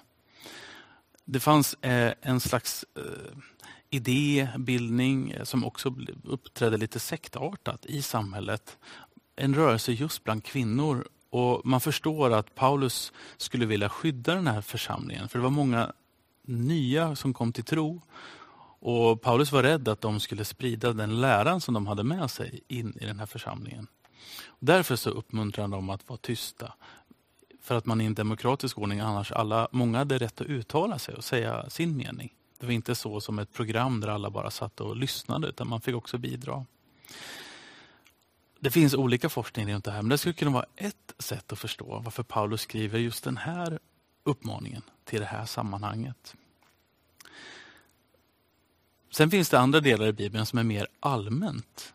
Det 1.26 1.40
fanns 1.40 1.74
eh, 1.74 2.14
en 2.22 2.40
slags 2.40 2.86
eh, 2.96 3.38
idébildning 3.90 5.32
eh, 5.32 5.44
som 5.44 5.66
också 5.66 5.96
uppträdde 6.24 6.78
lite 6.78 7.00
sektartat 7.00 7.86
i 7.86 8.02
samhället. 8.02 8.78
En 9.36 9.56
rörelse 9.56 9.92
just 9.92 10.24
bland 10.24 10.44
kvinnor 10.44 11.08
och 11.30 11.66
Man 11.66 11.82
förstår 11.82 12.34
att 12.34 12.56
Paulus 12.56 13.14
skulle 13.38 13.66
vilja 13.66 13.90
skydda 13.90 14.36
den 14.36 14.48
här 14.48 14.62
församlingen, 14.62 15.28
för 15.28 15.40
det 15.40 15.44
var 15.44 15.50
många 15.50 15.94
nya 16.48 17.16
som 17.16 17.34
kom 17.34 17.54
till 17.54 17.64
tro. 17.64 18.02
Och 18.80 19.22
Paulus 19.22 19.52
var 19.52 19.64
rädd 19.64 19.88
att 19.88 20.02
de 20.02 20.20
skulle 20.20 20.46
sprida 20.46 20.94
den 20.94 21.22
läran 21.22 21.62
som 21.62 21.74
de 21.74 21.88
hade 21.88 22.04
med 22.04 22.32
sig 22.32 22.60
in 22.68 22.98
i 23.02 23.06
den 23.06 23.20
här 23.20 23.26
församlingen. 23.26 23.88
Därför 24.60 24.96
så 24.96 25.10
uppmuntrar 25.10 25.68
dem 25.68 25.90
att 25.90 26.10
vara 26.10 26.18
tysta. 26.18 26.74
För 27.62 27.76
att 27.76 27.86
man 27.86 28.02
i 28.02 28.06
en 28.06 28.14
demokratisk 28.14 28.78
ordning 28.78 29.00
annars 29.00 29.32
alla, 29.32 29.68
många 29.72 29.98
hade 29.98 30.18
rätt 30.18 30.42
att 30.42 30.48
uttala 30.48 31.00
sig 31.00 31.16
och 31.16 31.24
säga 31.24 31.70
sin 31.70 31.98
mening. 31.98 32.34
Det 32.60 32.66
var 32.66 32.74
inte 32.74 32.96
så 32.96 33.22
som 33.22 33.40
ett 33.40 33.54
program 33.54 34.02
där 34.02 34.08
alla 34.08 34.30
bara 34.30 34.52
satt 34.52 34.82
och 34.82 34.96
lyssnade, 34.96 35.48
utan 35.48 35.68
man 35.68 35.82
fick 35.82 35.96
också 35.96 36.18
bidra. 36.18 36.66
Det 38.60 38.72
finns 38.72 38.94
olika 38.94 39.30
forskning 39.30 39.74
runt 39.74 39.86
det 39.86 39.92
här, 39.92 40.02
men 40.02 40.10
det 40.10 40.18
skulle 40.18 40.34
kunna 40.34 40.52
vara 40.52 40.66
ett 40.76 41.14
sätt 41.20 41.52
att 41.52 41.60
förstå 41.60 42.02
varför 42.04 42.24
Paulus 42.24 42.62
skriver 42.62 43.00
just 43.00 43.24
den 43.24 43.38
här 43.38 43.80
uppmaningen 44.28 44.82
till 45.06 45.20
det 45.20 45.26
här 45.26 45.46
sammanhanget. 45.46 46.36
Sen 49.12 49.32
finns 49.32 49.50
det 49.50 49.60
andra 49.60 49.80
delar 49.80 50.08
i 50.08 50.14
Bibeln 50.14 50.46
som 50.46 50.60
är 50.60 50.64
mer 50.64 50.88
allmänt. 51.00 51.94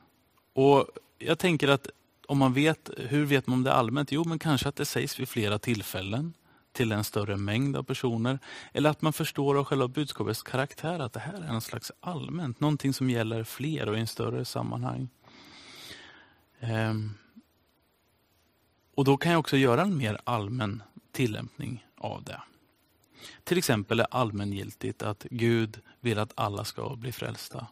Och 0.53 0.87
Jag 1.19 1.39
tänker 1.39 1.69
att 1.69 1.87
om 2.27 2.39
man 2.39 2.53
vet, 2.53 2.91
hur 2.97 3.25
vet 3.25 3.47
man 3.47 3.59
om 3.59 3.63
det 3.63 3.71
är 3.71 3.75
allmänt? 3.75 4.13
Jo, 4.13 4.25
men 4.25 4.39
kanske 4.39 4.69
att 4.69 4.77
det 4.77 4.85
sägs 4.85 5.21
vid 5.21 5.29
flera 5.29 5.59
tillfällen 5.59 6.35
till 6.73 6.93
en 6.93 7.05
större 7.05 7.37
mängd 7.37 7.77
av 7.77 7.83
personer. 7.83 8.39
Eller 8.73 8.91
att 8.91 9.03
man 9.03 9.13
förstår 9.13 9.59
av 9.59 9.65
själva 9.65 9.89
budskapets 9.89 10.43
karaktär 10.43 10.99
att 10.99 11.13
det 11.13 11.21
här 11.21 11.43
är 11.43 11.49
en 11.49 11.61
slags 11.61 11.93
allmänt, 12.01 12.61
någonting 12.61 12.95
som 12.95 13.11
gäller 13.11 13.45
fler 13.45 13.89
och 13.89 13.97
i 13.97 14.01
en 14.01 14.07
större 14.07 14.45
sammanhang. 14.45 15.09
Ehm, 16.61 17.11
och 18.95 19.05
Då 19.05 19.17
kan 19.17 19.33
jag 19.33 19.39
också 19.39 19.57
göra 19.57 19.83
en 19.83 19.97
mer 19.97 20.19
allmän 20.25 20.83
tillämpning 21.13 21.87
av 22.05 22.23
det. 22.23 22.41
Till 23.45 23.59
exempel 23.59 24.01
är 24.01 24.07
allmängiltigt 24.11 25.03
att 25.03 25.27
Gud 25.31 25.81
vill 26.01 26.19
att 26.19 26.33
alla 26.35 26.65
ska 26.65 26.97
bli 26.97 27.13
frälsta. 27.13 27.67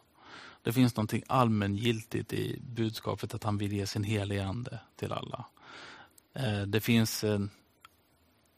Det 0.63 0.73
finns 0.73 0.95
något 0.95 1.13
allmängiltigt 1.27 2.33
i 2.33 2.59
budskapet 2.61 3.33
att 3.33 3.43
han 3.43 3.57
vill 3.57 3.73
ge 3.73 3.87
sin 3.87 4.03
helige 4.03 4.45
ande 4.45 4.79
till 4.95 5.11
alla. 5.11 5.45
Eh, 6.33 6.61
det 6.61 6.81
finns 6.81 7.23
en, 7.23 7.49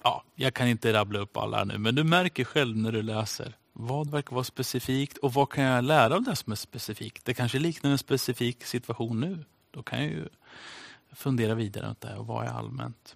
ja, 0.03 0.23
jag 0.35 0.53
kan 0.53 0.67
inte 0.67 0.93
rabbla 0.93 1.19
upp 1.19 1.37
alla 1.37 1.63
nu, 1.63 1.77
men 1.77 1.95
du 1.95 2.03
märker 2.03 2.43
själv 2.43 2.77
när 2.77 2.91
du 2.91 3.01
läser. 3.01 3.55
Vad 3.73 4.11
verkar 4.11 4.33
vara 4.33 4.43
specifikt 4.43 5.17
och 5.17 5.33
vad 5.33 5.49
kan 5.49 5.63
jag 5.63 5.83
lära 5.83 6.15
av 6.15 6.23
det 6.23 6.35
som 6.35 6.51
är 6.51 6.55
specifikt? 6.55 7.25
Det 7.25 7.33
kanske 7.33 7.59
liknar 7.59 7.91
en 7.91 7.97
specifik 7.97 8.63
situation 8.63 9.19
nu. 9.19 9.45
Då 9.71 9.83
kan 9.83 9.99
jag 10.03 10.11
ju 10.11 10.29
fundera 11.11 11.55
vidare 11.55 11.87
runt 11.87 12.01
det 12.01 12.15
och 12.15 12.27
vad 12.27 12.45
är 12.45 12.49
allmänt. 12.49 13.15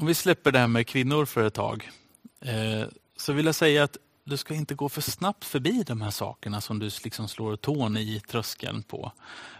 Om 0.00 0.06
vi 0.06 0.14
släpper 0.14 0.52
det 0.52 0.58
här 0.58 0.66
med 0.66 0.86
kvinnor 0.86 1.24
för 1.24 1.46
ett 1.46 1.54
tag 1.54 1.90
eh, 2.40 2.88
så 3.16 3.32
vill 3.32 3.46
jag 3.46 3.54
säga 3.54 3.84
att 3.84 3.96
du 4.24 4.36
ska 4.36 4.54
inte 4.54 4.74
gå 4.74 4.88
för 4.88 5.00
snabbt 5.00 5.44
förbi 5.44 5.82
de 5.86 6.00
här 6.00 6.10
sakerna 6.10 6.60
som 6.60 6.78
du 6.78 6.90
liksom 7.04 7.28
slår 7.28 7.56
tån 7.56 7.96
i 7.96 8.20
tröskeln 8.20 8.82
på. 8.82 9.12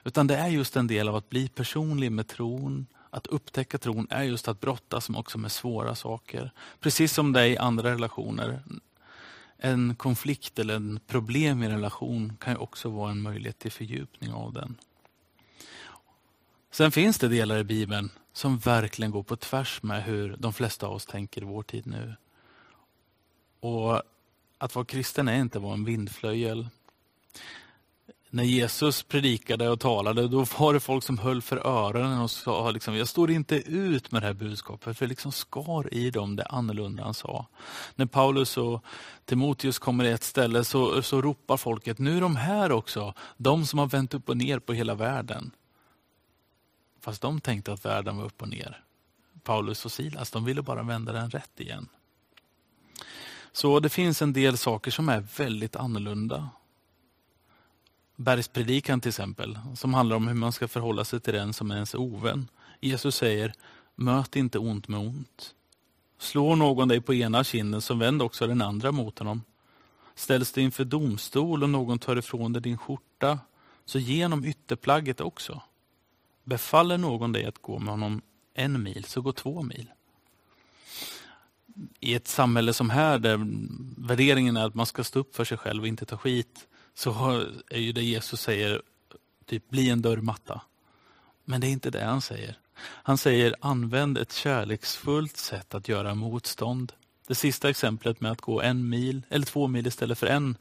Utan 0.05 0.27
det 0.27 0.37
är 0.37 0.49
just 0.49 0.77
en 0.77 0.87
del 0.87 1.09
av 1.09 1.17
att 1.17 1.29
bli 1.29 1.49
personlig 1.49 2.13
med 2.13 2.29
tron. 2.29 2.87
Att 3.11 3.27
upptäcka 3.27 3.79
tron 3.79 4.07
är 4.11 4.23
just 4.23 4.49
att 4.49 4.61
brottas 4.61 5.09
också 5.09 5.39
med 5.39 5.53
svåra 5.53 5.95
saker. 5.95 6.53
Precis 6.81 7.13
som 7.13 7.33
det 7.33 7.41
är 7.41 7.47
i 7.47 7.59
andra 7.59 7.91
relationer 7.91 8.63
en 9.57 9.95
konflikt 9.95 10.59
eller 10.59 10.75
en 10.75 11.01
problem 11.07 11.63
i 11.63 11.67
en 11.67 11.73
relation 11.73 12.37
kan 12.41 12.53
ju 12.53 12.59
också 12.59 12.89
vara 12.89 13.11
en 13.11 13.23
möjlighet 13.23 13.59
till 13.59 13.73
fördjupning 13.73 14.33
av 14.33 14.53
den. 14.53 14.77
Sen 16.79 16.91
finns 16.91 17.19
det 17.19 17.29
delar 17.29 17.59
i 17.59 17.65
Bibeln 17.65 18.11
som 18.33 18.59
verkligen 18.59 19.11
går 19.11 19.23
på 19.23 19.37
tvärs 19.37 19.83
med 19.83 20.03
hur 20.03 20.37
de 20.39 20.53
flesta 20.53 20.87
av 20.87 20.93
oss 20.93 21.07
tänker 21.07 21.43
i 21.43 21.45
vår 21.45 21.63
tid 21.63 21.87
nu. 21.87 22.15
Och 23.61 24.03
Att 24.59 24.75
vara 24.75 24.85
kristen 24.85 25.29
är 25.29 25.41
inte 25.41 25.59
att 25.59 25.65
vara 25.65 25.75
en 25.75 25.85
vindflöjel 25.85 26.69
när 28.31 28.45
Jesus 28.45 29.03
predikade 29.03 29.69
och 29.69 29.81
talade, 29.81 30.29
då 30.29 30.45
var 30.59 30.75
det 30.75 30.81
folk 30.81 31.05
som 31.05 31.19
höll 31.19 31.43
för 31.43 31.67
öronen 31.67 32.21
och 32.21 32.31
sa 32.31 32.71
liksom, 32.71 32.97
jag 32.97 33.09
står 33.09 33.31
inte 33.31 33.57
ut 33.57 34.11
med 34.11 34.23
det 34.23 34.27
här 34.27 34.35
budskapet, 34.35 34.99
för 34.99 35.07
det 35.07 35.09
liksom 35.09 35.33
skar 35.33 35.95
i 35.95 36.11
dem 36.11 36.37
det 36.37 36.45
annorlunda 36.45 37.05
han 37.05 37.15
sa. 37.15 37.47
När 37.95 38.07
Paulus 38.07 38.57
och 38.57 38.85
Timoteus 39.25 39.79
kommer 39.79 40.05
till 40.05 40.13
ett 40.13 40.25
ställe 40.25 40.65
så, 40.65 41.03
så 41.03 41.23
ropar 41.23 41.57
folket, 41.57 41.99
nu 41.99 42.17
är 42.17 42.21
de 42.21 42.37
här 42.37 42.73
också, 42.73 43.15
de 43.37 43.67
som 43.67 43.79
har 43.79 43.87
vänt 43.87 44.15
upp 44.15 44.29
och 44.29 44.37
ner 44.37 44.59
på 44.59 44.73
hela 44.73 44.95
världen. 44.95 45.51
Fast 47.09 47.23
de 47.23 47.41
tänkte 47.41 47.73
att 47.73 47.85
världen 47.85 48.17
var 48.17 48.25
upp 48.25 48.43
och 48.43 48.49
ner. 48.49 48.81
Paulus 49.43 49.85
och 49.85 49.93
Silas, 49.93 50.31
de 50.31 50.45
ville 50.45 50.63
bara 50.63 50.83
vända 50.83 51.13
den 51.13 51.31
rätt 51.31 51.61
igen. 51.61 51.89
Så 53.53 53.81
det 53.81 53.89
finns 53.89 54.23
en 54.23 54.33
del 54.33 54.59
saker 54.59 54.91
som 54.91 55.09
är 55.09 55.21
väldigt 55.37 55.77
annorlunda 55.77 56.49
Bergspredikan 58.17 59.01
till 59.01 59.09
exempel, 59.09 59.59
som 59.77 59.95
handlar 59.95 60.17
om 60.17 60.29
hur 60.29 60.35
man 60.35 60.53
ska 60.53 60.69
förhålla 60.69 61.05
sig 61.05 61.21
till 61.21 61.35
den 61.35 61.53
som 61.53 61.71
är 61.71 61.75
ens 61.75 61.95
ovän. 61.95 62.49
Jesus 62.81 63.17
säger, 63.17 63.53
möt 63.95 64.37
inte 64.37 64.59
ont 64.59 64.89
med 64.89 65.01
ont. 65.01 65.55
Slår 66.19 66.57
någon 66.57 66.89
dig 66.89 67.01
på 67.01 67.15
ena 67.15 67.45
kinden, 67.45 67.81
så 67.81 67.95
vänd 67.95 68.23
också 68.23 68.47
den 68.47 68.63
andra 68.63 68.93
mot 68.93 69.19
honom. 69.19 69.43
Ställs 70.15 70.53
du 70.53 70.61
inför 70.61 70.85
domstol 70.85 71.63
och 71.63 71.71
någon 71.71 71.99
tar 71.99 72.17
ifrån 72.17 72.53
dig 72.53 72.63
din 72.63 72.79
skjorta, 72.79 73.39
så 73.85 73.99
ge 73.99 74.25
honom 74.25 74.45
ytterplagget 74.45 75.21
också. 75.21 75.63
Befaller 76.49 76.99
någon 76.99 77.33
dig 77.33 77.45
att 77.45 77.59
gå 77.59 77.79
med 77.79 77.91
honom 77.91 78.23
en 78.55 78.83
mil, 78.83 79.05
så 79.05 79.21
gå 79.21 79.33
två 79.33 79.63
mil. 79.63 79.91
I 82.01 82.15
ett 82.15 82.29
samhälle 82.29 82.73
som 82.73 82.91
här, 82.91 83.19
där 83.19 83.47
värderingen 84.09 84.57
är 84.57 84.67
att 84.67 84.75
man 84.75 84.87
ska 84.87 85.05
stå 85.05 85.21
upp 85.21 85.37
för 85.37 85.45
sig 85.45 85.59
själv 85.59 85.83
och 85.83 85.89
inte 85.89 86.07
ta 86.07 86.17
skit, 86.17 86.69
så 86.95 87.41
är 87.71 87.79
ju 87.79 87.93
det 87.93 88.03
Jesus 88.03 88.41
säger, 88.41 88.83
typ 89.47 89.71
bli 89.71 89.91
en 89.91 90.03
dörrmatta. 90.03 90.61
Men 91.45 91.61
det 91.61 91.67
är 91.67 91.71
inte 91.71 91.91
det 91.91 92.05
han 92.05 92.21
säger. 92.21 92.59
Han 92.81 93.19
säger 93.19 93.55
använd 93.61 94.19
ett 94.19 94.33
kärleksfullt 94.33 95.37
sätt 95.37 95.75
att 95.75 95.89
göra 95.89 96.15
motstånd. 96.15 96.93
Det 97.29 97.35
sista 97.35 97.69
exemplet 97.69 98.21
med 98.21 98.33
att 98.33 98.41
gå 98.41 98.61
en 98.61 98.89
mil 98.89 99.23
eller 99.29 99.47
två 99.47 99.67
mil 99.67 99.87
istället 99.87 100.19
för 100.19 100.27
en, 100.27 100.57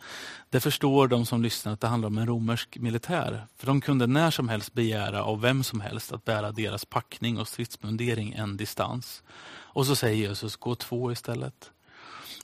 det 0.50 0.60
förstår 0.60 1.08
de 1.08 1.26
som 1.26 1.42
lyssnar 1.42 1.74
att 1.74 1.82
det 1.82 1.88
handlar 1.88 2.08
om 2.08 2.18
en 2.18 2.28
romersk 2.28 2.78
militär. 2.78 3.48
För 3.58 3.68
de 3.68 3.82
kunde 3.82 4.08
när 4.08 4.32
som 4.32 4.50
helst 4.50 4.74
begära 4.74 5.24
av 5.24 5.42
vem 5.42 5.64
som 5.64 5.82
helst 5.82 6.12
att 6.12 6.26
bära 6.26 6.52
deras 6.52 6.86
packning 6.86 7.38
och 7.38 7.48
stridsmundering 7.48 8.34
en 8.34 8.58
distans. 8.58 9.24
Och 9.50 9.86
så 9.86 9.96
säger 9.96 10.30
Jesus, 10.30 10.56
gå 10.56 10.76
två 10.76 11.12
istället. 11.12 11.72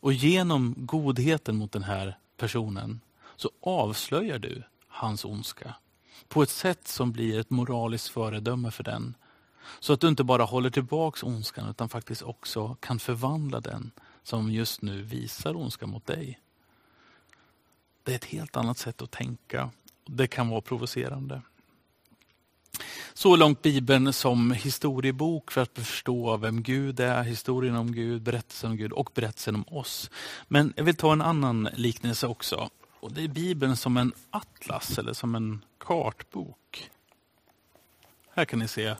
Och 0.02 0.14
genom 0.14 0.76
godheten 0.78 1.56
mot 1.56 1.72
den 1.72 1.84
här 1.84 2.18
personen 2.38 3.02
så 3.36 3.50
avslöjar 3.62 4.40
du 4.40 4.64
hans 4.88 5.26
ondska 5.26 5.76
på 6.28 6.44
ett 6.44 6.50
sätt 6.50 6.88
som 6.88 7.12
blir 7.12 7.40
ett 7.40 7.50
moraliskt 7.50 8.08
föredöme 8.08 8.72
för 8.72 8.84
den. 8.84 9.16
Så 9.80 9.94
att 9.94 10.00
du 10.00 10.08
inte 10.08 10.24
bara 10.24 10.44
håller 10.44 10.70
tillbaks 10.70 11.24
ondskan 11.24 11.70
utan 11.70 11.90
faktiskt 11.90 12.22
också 12.22 12.78
kan 12.80 13.00
förvandla 13.00 13.60
den 13.60 13.92
som 14.24 14.52
just 14.52 14.82
nu 14.82 15.02
visar 15.02 15.56
ondska 15.56 15.88
mot 15.88 16.06
dig. 16.06 16.40
Det 18.04 18.12
är 18.12 18.16
ett 18.16 18.26
helt 18.26 18.58
annat 18.58 18.78
sätt 18.78 19.02
att 19.02 19.12
tänka. 19.12 19.70
Det 20.06 20.28
kan 20.28 20.50
vara 20.50 20.62
provocerande. 20.62 21.42
Så 23.14 23.36
långt 23.36 23.62
Bibeln 23.62 24.14
som 24.14 24.52
historiebok 24.52 25.52
för 25.52 25.62
att 25.62 25.80
förstå 25.80 26.38
vem 26.38 26.64
Gud 26.64 27.00
är, 27.00 27.24
historien 27.24 27.76
om 27.76 27.92
Gud, 27.92 28.22
berättelsen 28.22 28.72
om 28.72 28.78
Gud 28.78 28.92
och 28.92 29.12
berättelsen 29.14 29.56
om 29.56 29.66
oss. 29.68 30.10
Men 30.48 30.74
jag 30.76 30.84
vill 30.84 30.96
ta 30.96 31.14
en 31.14 31.22
annan 31.22 31.70
liknelse 31.74 32.28
också. 32.28 32.70
Och 33.00 33.12
Det 33.12 33.24
är 33.24 33.28
Bibeln 33.28 33.76
som 33.76 33.98
en 33.98 34.14
atlas 34.30 34.98
eller 34.98 35.14
som 35.14 35.36
en 35.36 35.66
kartbok. 35.78 36.90
Här 38.30 38.46
kan 38.46 38.60
ni 38.60 38.68
se, 38.68 38.96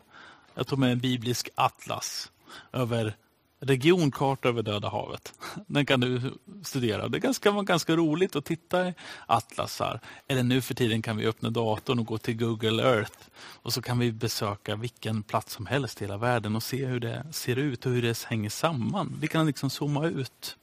jag 0.54 0.68
tog 0.68 0.80
med 0.80 0.92
en 0.92 1.00
biblisk 1.00 1.50
atlas 1.56 2.32
över 2.72 3.16
regionkarta 3.64 4.50
över 4.50 4.64
Döda 4.64 4.90
havet. 4.90 5.34
Den 5.68 5.86
kan 5.86 6.00
du 6.00 6.34
studera. 6.64 7.08
Det 7.08 7.40
kan 7.42 7.56
vara 7.56 7.64
ganska 7.64 7.96
roligt 7.96 8.36
att 8.36 8.46
titta 8.46 8.88
i 8.88 8.94
atlasar. 9.26 10.00
Eller 10.28 10.44
nu 10.44 10.62
för 10.62 10.74
tiden 10.74 11.02
kan 11.02 11.18
vi 11.18 11.26
öppna 11.28 11.50
datorn 11.50 12.00
och 12.00 12.06
gå 12.06 12.18
till 12.18 12.38
Google 12.38 12.84
Earth 12.84 13.18
och 13.36 13.74
så 13.74 13.82
kan 13.82 14.00
vi 14.00 14.12
besöka 14.12 14.76
vilken 14.76 15.24
plats 15.24 15.54
som 15.54 15.66
helst 15.66 16.02
i 16.02 16.04
hela 16.04 16.18
världen 16.18 16.56
och 16.56 16.64
se 16.64 16.86
hur 16.86 17.00
det 17.00 17.26
ser 17.32 17.56
ut 17.56 17.86
och 17.86 17.92
hur 17.92 18.02
det 18.02 18.24
hänger 18.24 18.50
samman. 18.50 19.18
Vi 19.22 19.28
kan 19.28 19.46
liksom 19.46 19.70
zooma 19.70 20.08
ut. 20.08 20.58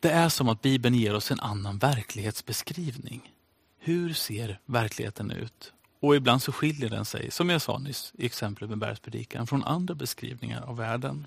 Det 0.00 0.10
är 0.10 0.28
som 0.28 0.48
att 0.48 0.62
Bibeln 0.62 0.94
ger 0.94 1.14
oss 1.14 1.30
en 1.30 1.40
annan 1.40 1.78
verklighetsbeskrivning. 1.78 3.32
Hur 3.78 4.12
ser 4.12 4.58
verkligheten 4.66 5.30
ut? 5.30 5.72
Och 6.00 6.16
ibland 6.16 6.42
så 6.42 6.52
skiljer 6.52 6.90
den 6.90 7.04
sig, 7.04 7.30
som 7.30 7.50
jag 7.50 7.62
sa 7.62 7.78
nyss 7.78 8.12
i 8.18 8.26
exemplet 8.26 8.70
med 8.70 8.78
bergspredikan, 8.78 9.46
från 9.46 9.64
andra 9.64 9.94
beskrivningar 9.94 10.62
av 10.62 10.76
världen. 10.76 11.26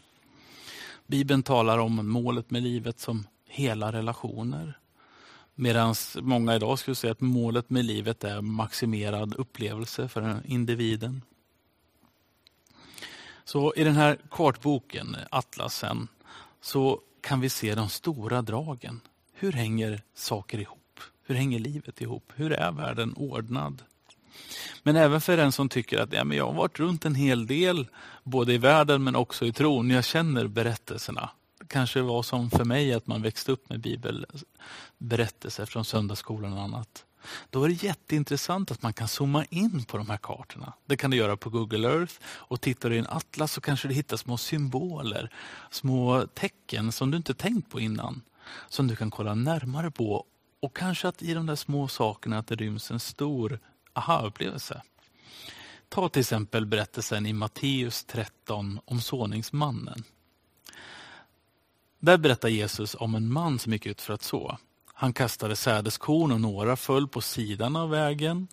Bibeln 1.08 1.44
talar 1.44 1.78
om 1.78 2.10
målet 2.10 2.52
med 2.52 2.64
livet 2.64 3.00
som 3.00 3.28
hela 3.48 3.92
relationer. 3.92 4.80
Medan 5.56 5.96
många 6.22 6.56
idag 6.56 6.80
skulle 6.80 6.96
säga 6.96 7.12
att 7.12 7.22
målet 7.22 7.70
med 7.70 7.86
livet 7.86 8.24
är 8.24 8.42
maximerad 8.42 9.36
upplevelse 9.36 10.08
för 10.08 10.42
individen. 10.46 11.22
Så 13.46 13.74
i 13.76 13.84
den 13.84 13.96
här 13.96 14.18
kartboken, 14.32 15.16
Atlasen, 15.30 16.08
så 16.62 17.02
kan 17.22 17.42
vi 17.42 17.50
se 17.50 17.76
de 17.76 17.90
stora 17.90 18.42
dragen. 18.42 19.02
Hur 19.34 19.52
hänger 19.52 20.02
saker 20.14 20.60
ihop? 20.60 21.00
Hur 21.24 21.36
hänger 21.36 21.60
livet 21.60 22.02
ihop? 22.02 22.32
Hur 22.36 22.52
är 22.54 22.72
världen 22.72 23.14
ordnad? 23.14 23.84
Men 24.84 24.96
även 24.96 25.22
för 25.22 25.38
den 25.38 25.52
som 25.52 25.70
tycker 25.70 26.00
att 26.00 26.14
ja, 26.14 26.24
men 26.24 26.38
jag 26.38 26.46
har 26.46 26.54
varit 26.54 26.80
runt 26.80 27.06
en 27.06 27.16
hel 27.16 27.48
del, 27.48 27.88
både 28.24 28.54
i 28.54 28.58
världen 28.58 29.04
men 29.04 29.16
också 29.16 29.46
i 29.46 29.54
tron. 29.54 29.90
Jag 29.90 30.06
känner 30.06 30.48
berättelserna. 30.48 31.30
Det 31.60 31.68
kanske 31.68 32.02
var 32.02 32.24
som 32.24 32.50
för 32.50 32.66
mig 32.66 32.94
att 32.94 33.08
man 33.08 33.22
växte 33.22 33.52
upp 33.52 33.70
med 33.70 33.80
bibelberättelser 33.80 35.66
från 35.66 35.86
söndagsskolan 35.86 36.54
och 36.54 36.62
annat. 36.62 37.06
Då 37.50 37.64
är 37.64 37.70
det 37.70 37.84
jätteintressant 37.84 38.72
att 38.72 38.82
man 38.82 38.94
kan 38.94 39.08
zooma 39.08 39.46
in 39.46 39.84
på 39.84 39.98
de 39.98 40.10
här 40.10 40.18
kartorna. 40.18 40.74
Det 40.86 40.98
kan 40.98 41.12
du 41.12 41.18
göra 41.18 41.38
på 41.38 41.50
Google 41.50 41.88
Earth 41.88 42.14
och 42.24 42.62
tittar 42.62 42.90
du 42.90 42.96
i 42.96 43.00
en 43.00 43.08
atlas 43.08 43.52
så 43.52 43.62
kanske 43.62 43.88
du 43.88 43.94
hittar 43.94 44.18
små 44.18 44.38
symboler, 44.38 45.30
små 45.72 46.28
tecken 46.34 46.92
som 46.92 47.12
du 47.12 47.18
inte 47.18 47.34
tänkt 47.34 47.72
på 47.72 47.80
innan. 47.80 48.22
Som 48.70 48.88
du 48.88 48.96
kan 48.96 49.12
kolla 49.12 49.36
närmare 49.36 49.92
på 49.92 50.26
och 50.62 50.76
kanske 50.76 51.08
att 51.08 51.22
i 51.22 51.34
de 51.34 51.46
där 51.46 51.56
små 51.56 51.88
sakerna 51.88 52.38
att 52.38 52.48
det 52.48 52.56
ryms 52.56 52.92
en 52.92 53.00
stor 53.00 53.60
aha-upplevelse. 53.94 54.82
Ta 55.90 56.10
till 56.10 56.20
exempel 56.20 56.66
berättelsen 56.66 57.26
i 57.26 57.34
Matteus 57.34 58.04
13 58.04 58.80
om 58.86 59.02
såningsmannen. 59.02 60.04
Där 62.00 62.18
berättar 62.18 62.50
Jesus 62.50 62.96
om 62.96 63.16
en 63.16 63.32
man 63.32 63.60
som 63.60 63.74
gick 63.74 63.86
ut 63.86 64.02
för 64.02 64.14
att 64.14 64.22
så. 64.22 64.58
Han 64.94 65.14
kastade 65.14 65.56
sädeskorn 65.56 66.32
och 66.32 66.42
några 66.42 66.76
föll 66.76 67.08
på 67.08 67.22
sidan 67.22 67.76
av 67.76 67.90
vägen. 67.90 68.48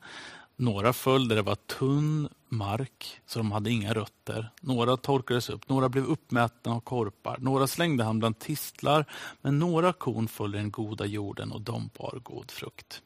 Några 0.57 0.92
föll 0.92 1.29
där 1.29 1.37
det 1.37 1.42
var 1.42 1.55
tunn 1.55 2.29
mark, 2.48 3.20
så 3.26 3.38
de 3.38 3.53
hade 3.53 3.70
inga 3.70 3.94
rötter. 3.94 4.50
Några 4.61 4.96
torkades 4.96 5.50
upp, 5.50 5.68
några 5.68 5.88
blev 5.88 6.05
uppmätna 6.05 6.72
av 6.72 6.81
korpar. 6.81 7.38
Några 7.38 7.66
slängde 7.66 8.05
han 8.05 8.18
bland 8.18 8.38
tistlar, 8.38 9.05
men 9.40 9.59
några 9.59 9.92
korn 9.92 10.29
föll 10.29 10.55
i 10.55 10.59
den 10.59 10.70
goda 10.70 11.07
jorden 11.07 11.53
och 11.53 11.61
de 11.61 11.90
bar 11.98 12.20
god 12.22 12.50
frukt. 12.50 13.03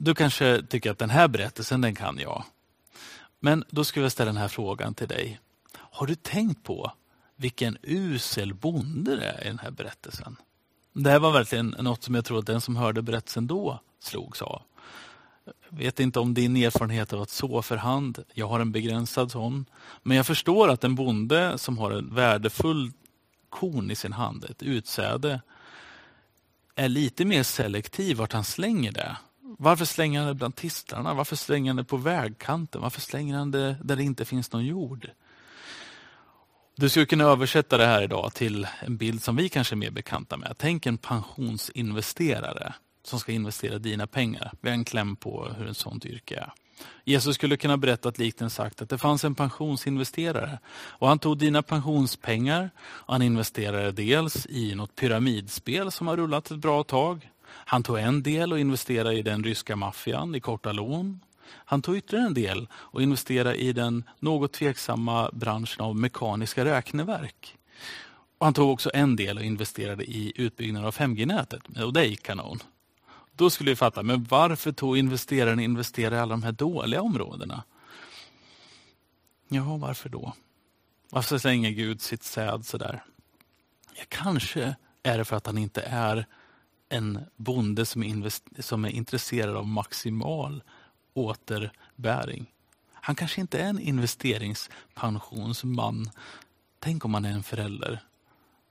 Du 0.00 0.14
kanske 0.14 0.62
tycker 0.62 0.90
att 0.90 0.98
den 0.98 1.10
här 1.10 1.28
berättelsen, 1.28 1.80
den 1.80 1.94
kan 1.94 2.18
jag. 2.18 2.44
Men 3.40 3.64
då 3.70 3.84
skulle 3.84 4.04
jag 4.04 4.12
ställa 4.12 4.28
den 4.32 4.40
här 4.40 4.48
frågan 4.48 4.94
till 4.94 5.08
dig. 5.08 5.40
Har 5.74 6.06
du 6.06 6.14
tänkt 6.14 6.62
på 6.62 6.92
vilken 7.36 7.78
usel 7.82 8.54
bonde 8.54 9.16
det 9.16 9.24
är 9.24 9.44
i 9.44 9.48
den 9.48 9.58
här 9.58 9.70
berättelsen? 9.70 10.36
Det 10.92 11.10
här 11.10 11.18
var 11.18 11.32
verkligen 11.32 11.74
något 11.78 12.02
som 12.02 12.14
jag 12.14 12.24
tror 12.24 12.38
att 12.38 12.46
den 12.46 12.60
som 12.60 12.76
hörde 12.76 13.02
berättelsen 13.02 13.46
då 13.46 13.80
slogs 14.00 14.42
av. 14.42 14.62
Jag 15.44 15.78
vet 15.78 16.00
inte 16.00 16.20
om 16.20 16.34
din 16.34 16.56
erfarenhet 16.56 17.12
av 17.12 17.22
att 17.22 17.30
så 17.30 17.62
för 17.62 17.76
hand, 17.76 18.24
jag 18.32 18.48
har 18.48 18.60
en 18.60 18.72
begränsad 18.72 19.30
sån. 19.30 19.64
Men 20.02 20.16
jag 20.16 20.26
förstår 20.26 20.68
att 20.68 20.84
en 20.84 20.94
bonde 20.94 21.58
som 21.58 21.78
har 21.78 21.90
en 21.90 22.14
värdefull 22.14 22.92
korn 23.48 23.90
i 23.90 23.94
sin 23.94 24.12
hand, 24.12 24.44
ett 24.44 24.62
utsäde, 24.62 25.40
är 26.74 26.88
lite 26.88 27.24
mer 27.24 27.42
selektiv 27.42 28.16
vart 28.16 28.32
han 28.32 28.44
slänger 28.44 28.92
det. 28.92 29.16
Varför 29.60 29.84
slänger 29.84 30.18
han 30.18 30.28
det 30.28 30.34
bland 30.34 30.56
tistlarna? 30.56 31.14
Varför 31.14 31.36
slänger 31.36 31.70
han 31.70 31.76
det 31.76 31.84
på 31.84 31.96
vägkanten? 31.96 32.80
Varför 32.80 33.00
slänger 33.00 33.36
han 33.36 33.50
det 33.50 33.76
där 33.82 33.96
det 33.96 34.02
inte 34.02 34.24
finns 34.24 34.52
någon 34.52 34.66
jord? 34.66 35.10
Du 36.76 36.88
skulle 36.88 37.06
kunna 37.06 37.24
översätta 37.24 37.76
det 37.76 37.86
här 37.86 38.02
idag 38.02 38.34
till 38.34 38.66
en 38.80 38.96
bild 38.96 39.22
som 39.22 39.36
vi 39.36 39.48
kanske 39.48 39.74
är 39.74 39.76
mer 39.76 39.90
bekanta 39.90 40.36
med. 40.36 40.54
Tänk 40.58 40.86
en 40.86 40.98
pensionsinvesterare 40.98 42.74
som 43.04 43.20
ska 43.20 43.32
investera 43.32 43.78
dina 43.78 44.06
pengar. 44.06 44.52
Vi 44.60 44.68
har 44.68 44.74
en 44.74 44.84
kläm 44.84 45.16
på 45.16 45.48
hur 45.58 45.66
ett 45.66 45.76
sånt 45.76 46.06
yrke 46.06 46.36
är. 46.36 46.52
Jesus 47.04 47.34
skulle 47.34 47.56
kunna 47.56 47.76
berätta 47.76 48.12
liknande 48.16 48.50
sagt 48.50 48.82
att 48.82 48.88
det 48.88 48.98
fanns 48.98 49.24
en 49.24 49.34
pensionsinvesterare 49.34 50.58
och 50.74 51.08
han 51.08 51.18
tog 51.18 51.38
dina 51.38 51.62
pensionspengar 51.62 52.70
och 52.78 53.14
han 53.14 53.22
investerade 53.22 53.92
dels 53.92 54.46
i 54.46 54.74
något 54.74 54.96
pyramidspel 54.96 55.92
som 55.92 56.06
har 56.06 56.16
rullat 56.16 56.50
ett 56.50 56.58
bra 56.58 56.82
tag. 56.82 57.30
Han 57.48 57.82
tog 57.82 57.98
en 57.98 58.22
del 58.22 58.52
och 58.52 58.58
investerade 58.58 59.14
i 59.14 59.22
den 59.22 59.44
ryska 59.44 59.76
maffian 59.76 60.34
i 60.34 60.40
korta 60.40 60.72
lån. 60.72 61.20
Han 61.50 61.82
tog 61.82 61.96
ytterligare 61.96 62.26
en 62.26 62.34
del 62.34 62.68
och 62.72 63.02
investerade 63.02 63.56
i 63.56 63.72
den 63.72 64.04
något 64.18 64.52
tveksamma 64.52 65.30
branschen 65.32 65.84
av 65.84 65.96
mekaniska 65.96 66.64
räkneverk. 66.64 67.56
Och 68.38 68.46
han 68.46 68.54
tog 68.54 68.70
också 68.70 68.90
en 68.94 69.16
del 69.16 69.38
och 69.38 69.44
investerade 69.44 70.04
i 70.04 70.32
utbyggnaden 70.36 70.86
av 70.86 70.94
5G-nätet. 70.94 71.62
Och 71.84 71.92
det 71.92 72.04
gick 72.04 72.22
kanon. 72.22 72.58
Då 73.32 73.50
skulle 73.50 73.70
vi 73.70 73.76
fatta, 73.76 74.02
men 74.02 74.24
varför 74.24 74.72
tog 74.72 74.98
investeraren 74.98 75.60
investera 75.60 76.16
i 76.16 76.18
alla 76.18 76.30
de 76.30 76.42
här 76.42 76.52
dåliga 76.52 77.02
områdena? 77.02 77.62
Ja, 79.48 79.76
varför 79.76 80.08
då? 80.08 80.32
Varför 81.10 81.38
slänger 81.38 81.70
Gud 81.70 82.00
sitt 82.00 82.22
säd 82.22 82.66
sådär? 82.66 83.02
Ja, 83.94 84.04
kanske 84.08 84.76
är 85.02 85.18
det 85.18 85.24
för 85.24 85.36
att 85.36 85.46
han 85.46 85.58
inte 85.58 85.82
är 85.82 86.26
en 86.88 87.20
bonde 87.36 87.86
som 87.86 88.02
är, 88.02 88.32
som 88.62 88.84
är 88.84 88.88
intresserad 88.88 89.56
av 89.56 89.66
maximal 89.66 90.62
återbäring. 91.14 92.46
Han 92.92 93.14
kanske 93.14 93.40
inte 93.40 93.58
är 93.58 93.68
en 93.68 93.80
investeringspensionsman. 93.80 96.10
Tänk 96.78 97.04
om 97.04 97.10
man 97.10 97.24
är 97.24 97.32
en 97.32 97.42
förälder 97.42 98.00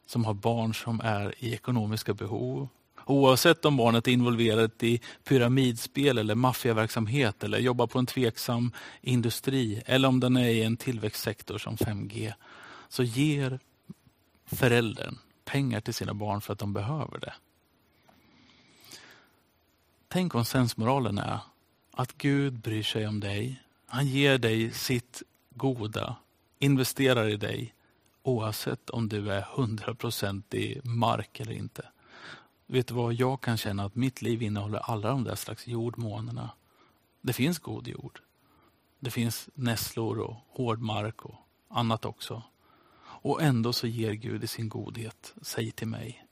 som 0.06 0.26
har 0.26 0.34
barn 0.34 0.74
som 0.74 1.02
är 1.02 1.34
i 1.38 1.54
ekonomiska 1.54 2.14
behov. 2.14 2.68
Oavsett 3.06 3.66
om 3.66 3.78
barnet 3.78 4.08
är 4.08 4.12
involverat 4.12 4.84
i 4.84 5.02
pyramidspel 5.24 6.18
eller 6.18 6.36
maffiaverksamhet 6.36 7.44
eller 7.44 7.58
jobbar 7.58 7.88
på 7.88 8.00
en 8.00 8.06
tveksam 8.06 8.72
industri 9.02 9.82
eller 9.86 10.08
om 10.08 10.20
den 10.20 10.38
är 10.38 10.50
i 10.50 10.64
en 10.64 10.78
tillväxtsektor 10.78 11.58
som 11.58 11.78
5G 11.78 12.34
så 12.90 13.04
ger 13.04 13.60
föräldern 14.46 15.18
pengar 15.46 15.82
till 15.82 15.94
sina 15.94 16.14
barn 16.14 16.42
för 16.42 16.54
att 16.54 16.60
de 16.60 16.74
behöver 16.74 17.20
det. 17.20 17.34
Tänk 20.08 20.36
om 20.36 20.46
sensmoralen 20.46 21.18
är 21.18 21.40
att 21.92 22.18
Gud 22.18 22.54
bryr 22.60 22.84
sig 22.84 23.08
om 23.08 23.20
dig 23.20 23.62
Han 23.88 24.08
ger 24.08 24.38
dig 24.38 24.72
sitt 24.72 25.24
goda, 25.50 26.16
investerar 26.60 27.28
i 27.28 27.38
dig 27.38 27.74
oavsett 28.24 28.90
om 28.90 29.10
du 29.10 29.32
är 29.32 29.42
100% 29.42 30.56
i 30.56 30.82
mark 30.84 31.40
eller 31.40 31.52
inte. 31.52 31.86
Vet 32.66 32.88
du 32.88 32.94
vad, 32.94 33.14
jag 33.14 33.42
kan 33.42 33.58
känna 33.58 33.86
att 33.86 33.96
mitt 33.96 34.22
liv 34.22 34.42
innehåller 34.42 34.80
alla 34.80 35.10
de 35.10 35.24
där 35.24 35.36
slags 35.36 35.68
jordmånerna. 35.68 36.50
Det 37.22 37.34
finns 37.34 37.60
god 37.60 37.88
jord. 37.88 38.20
Det 39.00 39.12
finns 39.12 39.50
nässlor 39.54 40.20
och 40.20 40.36
hård 40.50 40.82
mark 40.82 41.26
och 41.26 41.36
annat 41.68 42.06
också. 42.06 42.44
Och 43.00 43.42
ändå 43.42 43.74
så 43.74 43.88
ger 43.88 44.14
Gud 44.14 44.44
i 44.44 44.48
sin 44.48 44.70
godhet 44.70 45.34
sig 45.42 45.72
till 45.72 45.88
mig. 45.88 46.27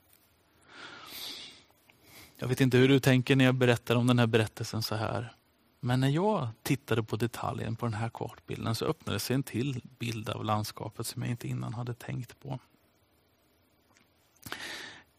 Jag 2.38 2.48
vet 2.48 2.60
inte 2.60 2.76
hur 2.76 2.88
du 2.88 3.00
tänker 3.00 3.36
när 3.36 3.44
jag 3.44 3.54
berättar 3.54 3.96
om 3.96 4.06
den 4.06 4.18
här 4.18 4.26
berättelsen 4.26 4.82
så 4.82 4.94
här. 4.94 5.32
Men 5.80 6.00
när 6.00 6.08
jag 6.08 6.48
tittade 6.62 7.02
på 7.02 7.16
detaljen 7.16 7.76
på 7.76 7.86
den 7.86 7.94
här 7.94 8.08
kartbilden 8.08 8.74
så 8.74 8.84
öppnade 8.84 9.18
sig 9.18 9.34
en 9.34 9.42
till 9.42 9.80
bild 9.98 10.28
av 10.28 10.44
landskapet 10.44 11.06
som 11.06 11.22
jag 11.22 11.30
inte 11.30 11.48
innan 11.48 11.74
hade 11.74 11.94
tänkt 11.94 12.40
på. 12.40 12.58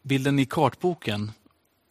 Bilden 0.02 0.38
i 0.38 0.46
kartboken 0.46 1.32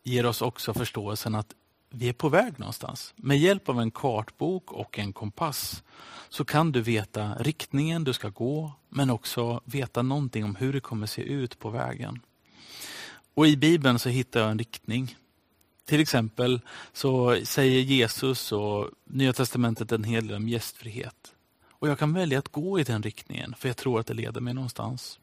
ger 0.03 0.25
oss 0.25 0.41
också 0.41 0.73
förståelsen 0.73 1.35
att 1.35 1.53
vi 1.89 2.09
är 2.09 2.13
på 2.13 2.29
väg 2.29 2.59
någonstans. 2.59 3.13
Med 3.15 3.39
hjälp 3.39 3.69
av 3.69 3.79
en 3.81 3.91
kartbok 3.91 4.71
och 4.71 4.99
en 4.99 5.13
kompass 5.13 5.83
så 6.29 6.45
kan 6.45 6.71
du 6.71 6.81
veta 6.81 7.33
riktningen 7.39 8.03
du 8.03 8.13
ska 8.13 8.29
gå 8.29 8.71
men 8.89 9.09
också 9.09 9.61
veta 9.65 10.01
någonting 10.01 10.43
om 10.43 10.55
hur 10.55 10.73
det 10.73 10.79
kommer 10.79 11.07
se 11.07 11.21
ut 11.21 11.59
på 11.59 11.69
vägen. 11.69 12.19
Och 13.38 13.47
I 13.47 13.58
Bibeln 13.58 14.00
så 14.00 14.10
hittar 14.10 14.39
jag 14.39 14.52
en 14.52 14.60
riktning. 14.60 15.15
Till 15.86 16.00
exempel 16.00 16.62
så 16.93 17.38
säger 17.43 17.82
Jesus 17.82 18.52
och 18.52 18.89
Nya 19.06 19.34
Testamentet 19.34 19.91
en 19.91 20.04
hel 20.04 20.28
del 20.28 20.36
om 20.36 20.50
gästfrihet. 20.50 21.34
Och 21.69 21.88
jag 21.88 22.00
kan 22.00 22.13
välja 22.13 22.39
att 22.39 22.47
gå 22.47 22.80
i 22.80 22.84
den 22.84 23.04
riktningen 23.04 23.56
för 23.58 23.69
jag 23.69 23.78
tror 23.78 24.00
att 24.00 24.08
det 24.08 24.13
leder 24.13 24.41
mig 24.41 24.54
någonstans. 24.54 25.19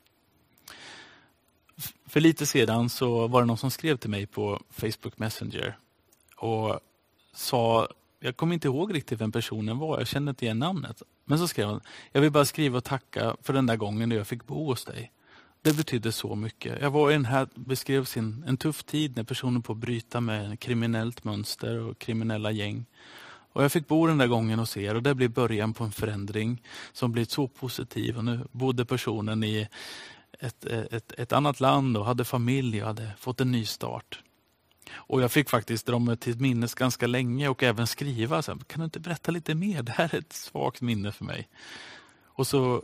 För 2.06 2.20
lite 2.20 2.46
sedan 2.46 2.90
så 2.90 3.26
var 3.26 3.40
det 3.40 3.46
någon 3.46 3.58
som 3.58 3.70
skrev 3.70 3.96
till 3.96 4.10
mig 4.10 4.26
på 4.26 4.62
Facebook 4.70 5.18
Messenger 5.18 5.78
och 6.36 6.80
sa, 7.32 7.88
jag 8.20 8.36
kommer 8.36 8.54
inte 8.54 8.68
ihåg 8.68 8.94
riktigt 8.94 9.20
vem 9.20 9.32
personen 9.32 9.78
var, 9.78 9.98
jag 9.98 10.08
kände 10.08 10.30
inte 10.30 10.44
igen 10.44 10.58
namnet. 10.58 11.02
Men 11.24 11.38
så 11.38 11.48
skrev 11.48 11.66
han, 11.66 11.80
jag 12.12 12.20
vill 12.20 12.32
bara 12.32 12.44
skriva 12.44 12.78
och 12.78 12.84
tacka 12.84 13.36
för 13.42 13.52
den 13.52 13.66
där 13.66 13.76
gången 13.76 14.08
då 14.08 14.16
jag 14.16 14.26
fick 14.26 14.46
bo 14.46 14.66
hos 14.66 14.84
dig. 14.84 15.10
Det 15.64 15.76
betydde 15.76 16.12
så 16.12 16.34
mycket. 16.34 16.80
Jag 16.80 16.90
var 16.90 17.10
i 17.10 17.12
den 17.12 17.24
här, 17.24 17.48
beskrev 17.54 18.04
sin, 18.04 18.44
en 18.46 18.56
tuff 18.56 18.84
tid 18.84 19.16
när 19.16 19.24
personen 19.24 19.62
på 19.62 19.72
att 19.72 19.78
bryta 19.78 20.20
med 20.20 20.60
kriminellt 20.60 21.24
mönster 21.24 21.78
och 21.78 21.98
kriminella 21.98 22.50
gäng. 22.50 22.86
Och 23.52 23.64
Jag 23.64 23.72
fick 23.72 23.88
bo 23.88 24.06
den 24.06 24.18
där 24.18 24.26
gången 24.26 24.58
hos 24.58 24.76
er 24.76 24.94
och 24.94 25.02
det 25.02 25.14
blev 25.14 25.30
början 25.30 25.74
på 25.74 25.84
en 25.84 25.92
förändring 25.92 26.62
som 26.92 27.12
blivit 27.12 27.30
så 27.30 27.48
positiv. 27.48 28.16
Och 28.16 28.24
nu 28.24 28.40
bodde 28.52 28.84
personen 28.84 29.44
i 29.44 29.68
ett, 30.40 30.64
ett, 30.64 31.12
ett 31.12 31.32
annat 31.32 31.60
land 31.60 31.96
och 31.96 32.04
hade 32.04 32.24
familj 32.24 32.82
och 32.82 32.86
hade 32.86 33.10
fått 33.18 33.40
en 33.40 33.52
ny 33.52 33.66
start. 33.66 34.22
Och 34.92 35.22
Jag 35.22 35.32
fick 35.32 35.50
faktiskt 35.50 35.86
dra 35.86 35.98
mig 35.98 36.16
till 36.16 36.40
minnes 36.40 36.74
ganska 36.74 37.06
länge 37.06 37.48
och 37.48 37.62
även 37.62 37.86
skriva. 37.86 38.42
Så 38.42 38.52
här, 38.52 38.58
kan 38.58 38.80
du 38.80 38.84
inte 38.84 39.00
berätta 39.00 39.32
lite 39.32 39.54
mer? 39.54 39.82
Det 39.82 39.92
här 39.92 40.14
är 40.14 40.18
ett 40.18 40.32
svagt 40.32 40.80
minne 40.80 41.12
för 41.12 41.24
mig. 41.24 41.48
Och 42.24 42.46
så 42.46 42.82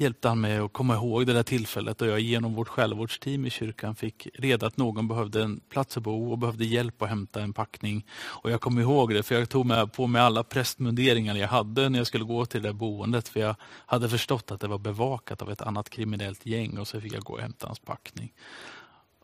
hjälpte 0.00 0.28
han 0.28 0.40
mig 0.40 0.58
att 0.58 0.72
komma 0.72 0.94
ihåg 0.94 1.26
det 1.26 1.32
där 1.32 1.42
tillfället 1.42 1.98
då 1.98 2.06
jag 2.06 2.20
genom 2.20 2.54
vårt 2.54 2.68
själavårdsteam 2.68 3.46
i 3.46 3.50
kyrkan 3.50 3.94
fick 3.94 4.28
reda 4.34 4.66
att 4.66 4.76
någon 4.76 5.08
behövde 5.08 5.42
en 5.42 5.60
plats 5.60 5.96
att 5.96 6.02
bo 6.02 6.30
och 6.30 6.38
behövde 6.38 6.64
hjälp 6.64 7.02
att 7.02 7.08
hämta 7.08 7.42
en 7.42 7.52
packning. 7.52 8.06
Och 8.10 8.50
Jag 8.50 8.60
kom 8.60 8.78
ihåg 8.78 9.14
det 9.14 9.22
för 9.22 9.34
jag 9.34 9.48
tog 9.48 9.66
med, 9.66 9.92
på 9.92 10.06
mig 10.06 10.22
alla 10.22 10.44
prästmunderingar 10.44 11.36
jag 11.36 11.48
hade 11.48 11.88
när 11.88 11.98
jag 11.98 12.06
skulle 12.06 12.24
gå 12.24 12.46
till 12.46 12.62
det 12.62 12.68
där 12.68 12.72
boendet 12.72 13.28
för 13.28 13.40
jag 13.40 13.56
hade 13.62 14.08
förstått 14.08 14.50
att 14.50 14.60
det 14.60 14.68
var 14.68 14.78
bevakat 14.78 15.42
av 15.42 15.50
ett 15.50 15.62
annat 15.62 15.90
kriminellt 15.90 16.46
gäng 16.46 16.78
och 16.78 16.88
så 16.88 17.00
fick 17.00 17.12
jag 17.12 17.22
gå 17.22 17.32
och 17.32 17.40
hämta 17.40 17.66
hans 17.66 17.78
packning. 17.78 18.32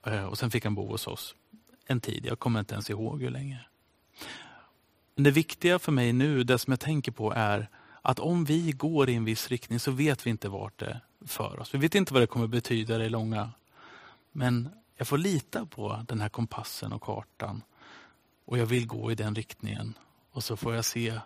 Eh, 0.07 0.25
och 0.25 0.39
Sen 0.39 0.51
fick 0.51 0.65
han 0.65 0.75
bo 0.75 0.87
hos 0.87 1.07
oss 1.07 1.35
en 1.87 2.01
tid, 2.01 2.27
jag 2.27 2.39
kommer 2.39 2.61
inte 2.61 2.75
ens 2.75 2.91
ihåg 2.91 3.23
hur 3.23 3.31
länge. 3.31 3.61
Men 5.15 5.25
det 5.25 5.31
viktiga 5.31 5.79
för 5.79 5.93
mig 5.93 6.13
nu, 6.13 6.45
det 6.45 6.59
som 6.59 6.71
jag 6.73 6.81
tänker 6.81 7.13
på 7.13 7.33
är 7.37 7.69
att 8.03 8.19
om 8.19 8.45
vi 8.45 8.73
går 8.73 9.11
i 9.11 9.15
en 9.15 9.25
viss 9.25 9.49
riktning 9.49 9.81
så 9.81 9.91
vet 9.91 10.27
vi 10.27 10.31
inte 10.31 10.49
vart 10.49 10.79
det 10.79 11.01
för 11.27 11.61
oss. 11.61 11.75
Vi 11.75 11.79
vet 11.79 11.95
inte 11.95 12.13
vad 12.13 12.23
det 12.23 12.27
kommer 12.27 12.47
betyda 12.47 12.95
i 12.95 12.99
det 12.99 13.09
långa. 13.09 13.51
Men 14.33 14.69
jag 14.97 15.09
får 15.09 15.19
lita 15.19 15.67
på 15.67 16.05
den 16.09 16.21
här 16.21 16.29
kompassen 16.29 16.93
och 16.93 17.03
kartan. 17.03 17.63
Och 18.45 18.59
jag 18.59 18.67
vill 18.67 18.87
gå 18.87 19.13
i 19.13 19.15
den 19.15 19.35
riktningen. 19.35 19.95
Och 20.33 20.45
så 20.45 20.57
får 20.57 20.75
jag 20.75 20.85
se 20.85 21.21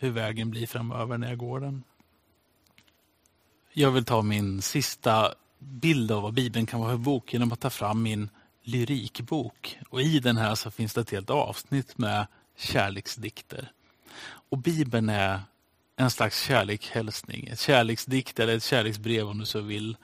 hur 0.00 0.10
vägen 0.10 0.50
blir 0.50 0.66
framöver 0.66 1.18
när 1.18 1.28
jag 1.28 1.38
går 1.38 1.60
den. 1.60 1.82
Jag 3.72 3.90
vill 3.90 4.04
ta 4.04 4.22
min 4.22 4.62
sista 4.62 5.34
bild 5.58 6.12
av 6.12 6.22
vad 6.22 6.34
Bibeln 6.34 6.66
kan 6.66 6.80
vara 6.80 6.90
för 6.90 6.98
bok 6.98 7.32
genom 7.32 7.52
att 7.52 7.60
ta 7.60 7.70
fram 7.70 8.02
min 8.02 8.28
lyrikbok. 8.62 9.78
Och 9.88 10.02
I 10.02 10.20
den 10.20 10.36
här 10.36 10.54
så 10.54 10.70
finns 10.70 10.94
det 10.94 11.00
ett 11.00 11.10
helt 11.10 11.30
avsnitt 11.30 11.98
med 11.98 12.26
kärleksdikter. 12.56 13.72
Och 14.24 14.58
Bibeln 14.58 15.08
är 15.08 15.40
en 15.96 16.10
slags 16.10 16.42
kärlekshälsning, 16.42 17.46
ett 17.46 17.60
kärleksdikt 17.60 18.40
eller 18.40 18.56
ett 18.56 18.62
kärleksbrev 18.62 19.28
om 19.28 19.38
du 19.38 19.46
så 19.46 19.60
vill 19.60 19.96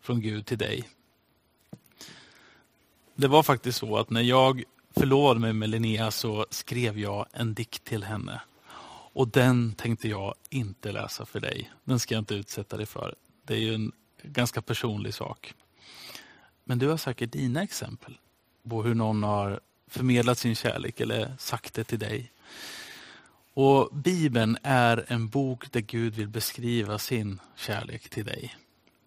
från 0.00 0.20
Gud 0.20 0.46
till 0.46 0.58
dig. 0.58 0.88
Det 3.14 3.28
var 3.28 3.42
faktiskt 3.42 3.78
så 3.78 3.96
att 3.96 4.10
när 4.10 4.22
jag 4.22 4.64
förlovade 4.96 5.40
mig 5.40 5.52
med 5.52 5.68
Linnea 5.68 6.10
så 6.10 6.46
skrev 6.50 6.98
jag 6.98 7.26
en 7.32 7.54
dikt 7.54 7.84
till 7.84 8.04
henne. 8.04 8.40
Och 9.12 9.28
den 9.28 9.72
tänkte 9.72 10.08
jag 10.08 10.34
inte 10.48 10.92
läsa 10.92 11.26
för 11.26 11.40
dig. 11.40 11.70
Den 11.84 11.98
ska 12.00 12.14
jag 12.14 12.22
inte 12.22 12.34
utsätta 12.34 12.76
dig 12.76 12.86
för. 12.86 13.14
Det 13.42 13.54
är 13.54 13.58
ju 13.58 13.74
en 13.74 13.92
ganska 14.22 14.62
personlig 14.62 15.14
sak. 15.14 15.54
Men 16.64 16.78
du 16.78 16.88
har 16.88 16.96
säkert 16.96 17.32
dina 17.32 17.62
exempel 17.62 18.18
på 18.68 18.82
hur 18.82 18.94
någon 18.94 19.22
har 19.22 19.60
förmedlat 19.86 20.38
sin 20.38 20.54
kärlek 20.54 21.00
eller 21.00 21.34
sagt 21.38 21.74
det 21.74 21.84
till 21.84 21.98
dig. 21.98 22.32
Och 23.54 23.88
Bibeln 23.92 24.58
är 24.62 25.04
en 25.08 25.28
bok 25.28 25.72
där 25.72 25.80
Gud 25.80 26.14
vill 26.14 26.28
beskriva 26.28 26.98
sin 26.98 27.40
kärlek 27.56 28.08
till 28.08 28.24
dig. 28.24 28.56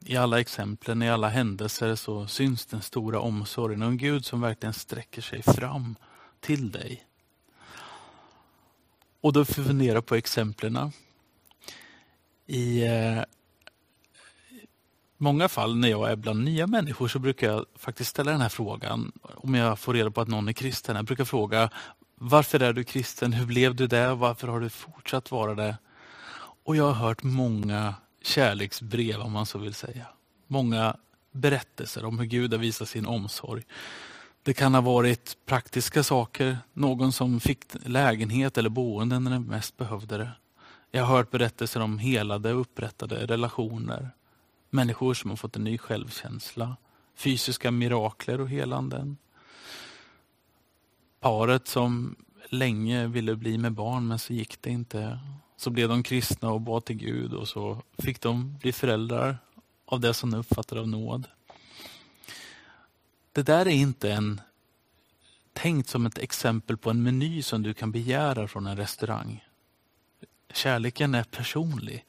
I 0.06 0.18
alla 0.18 0.40
exemplen, 0.40 1.02
i 1.02 1.10
alla 1.10 1.30
händelser 1.30 1.96
så 1.96 2.28
syns 2.28 2.66
den 2.66 2.82
stora 2.82 3.20
omsorgen 3.20 3.82
och 3.82 3.88
en 3.88 3.98
Gud 3.98 4.26
som 4.26 4.42
verkligen 4.42 4.74
sträcker 4.74 5.22
sig 5.22 5.42
fram 5.42 5.96
till 6.40 6.72
dig. 6.72 7.06
Och 9.22 9.34
då 9.34 9.46
får 9.46 9.62
vi 9.62 9.68
fundera 9.68 10.02
på 10.02 10.16
exemplen. 10.16 10.92
I 12.46 12.84
eh, 12.84 13.24
många 15.18 15.50
fall 15.50 15.76
när 15.76 15.88
jag 15.88 16.12
är 16.12 16.16
bland 16.16 16.44
nya 16.44 16.68
människor 16.68 17.08
så 17.08 17.20
brukar 17.20 17.48
jag 17.48 17.66
faktiskt 17.76 18.10
ställa 18.10 18.32
den 18.32 18.42
här 18.42 18.50
frågan. 18.50 19.12
Om 19.22 19.54
jag 19.56 19.80
får 19.80 19.94
reda 19.94 20.12
på 20.12 20.22
att 20.22 20.28
någon 20.28 20.48
är 20.48 20.54
kristen. 20.54 20.96
Jag 20.96 21.06
brukar 21.06 21.26
fråga 21.26 21.70
varför 22.26 22.60
är 22.60 22.74
du 22.74 22.84
kristen? 22.84 23.34
Hur 23.34 23.46
blev 23.46 23.76
du 23.76 23.88
det? 23.88 24.16
Varför 24.16 24.48
har 24.48 24.60
du 24.60 24.70
fortsatt 24.70 25.32
vara 25.32 25.56
det? 25.56 25.78
Och 26.64 26.76
jag 26.76 26.84
har 26.84 27.08
hört 27.08 27.24
många 27.24 27.96
kärleksbrev 28.22 29.22
om 29.22 29.32
man 29.32 29.46
så 29.46 29.58
vill 29.58 29.74
säga. 29.74 30.06
Många 30.48 30.98
berättelser 31.32 32.06
om 32.06 32.20
hur 32.20 32.26
Gud 32.26 32.54
har 32.54 32.60
visat 32.60 32.90
sin 32.90 33.06
omsorg. 33.06 33.64
Det 34.44 34.54
kan 34.54 34.74
ha 34.74 34.82
varit 34.82 35.38
praktiska 35.46 36.04
saker, 36.04 36.58
någon 36.74 37.12
som 37.12 37.40
fick 37.40 37.66
lägenhet 37.86 38.58
eller 38.58 38.70
boende 38.70 39.20
när 39.20 39.32
den 39.32 39.44
mest 39.44 39.78
behövde 39.78 40.18
det. 40.18 40.32
Jag 40.92 41.04
har 41.04 41.18
hört 41.18 41.32
berättelser 41.32 41.80
om 41.80 42.00
helade 42.00 42.54
och 42.54 42.62
upprättade 42.62 43.26
relationer. 43.26 44.10
Människor 44.70 45.14
som 45.14 45.30
har 45.30 45.38
fått 45.38 45.56
en 45.56 45.64
ny 45.64 45.78
självkänsla. 45.78 46.78
Fysiska 47.16 47.72
mirakler 47.72 48.42
och 48.42 48.50
helanden 48.50 49.18
paret 51.24 51.68
som 51.68 52.16
länge 52.50 53.08
ville 53.08 53.36
bli 53.36 53.58
med 53.58 53.72
barn 53.72 54.08
men 54.08 54.20
så 54.20 54.34
gick 54.34 54.62
det 54.62 54.70
inte. 54.70 55.20
Så 55.58 55.70
blev 55.70 55.90
de 55.90 56.04
kristna 56.04 56.52
och 56.52 56.62
bad 56.62 56.86
till 56.86 56.96
Gud 56.96 57.34
och 57.34 57.48
så 57.48 57.82
fick 57.98 58.22
de 58.22 58.58
bli 58.58 58.72
föräldrar 58.72 59.38
av 59.86 60.00
det 60.00 60.14
som 60.14 60.32
de 60.32 60.38
uppfattade 60.38 60.82
av 60.82 60.88
nåd. 60.88 61.28
Det 63.32 63.42
där 63.42 63.66
är 63.66 63.72
inte 63.72 64.12
en 64.12 64.42
tänkt 65.54 65.90
som 65.90 66.06
ett 66.06 66.18
exempel 66.18 66.78
på 66.78 66.90
en 66.90 67.04
meny 67.04 67.42
som 67.42 67.64
du 67.64 67.74
kan 67.74 67.92
begära 67.92 68.48
från 68.48 68.68
en 68.68 68.78
restaurang. 68.78 69.44
Kärleken 70.54 71.16
är 71.16 71.24
personlig. 71.24 72.06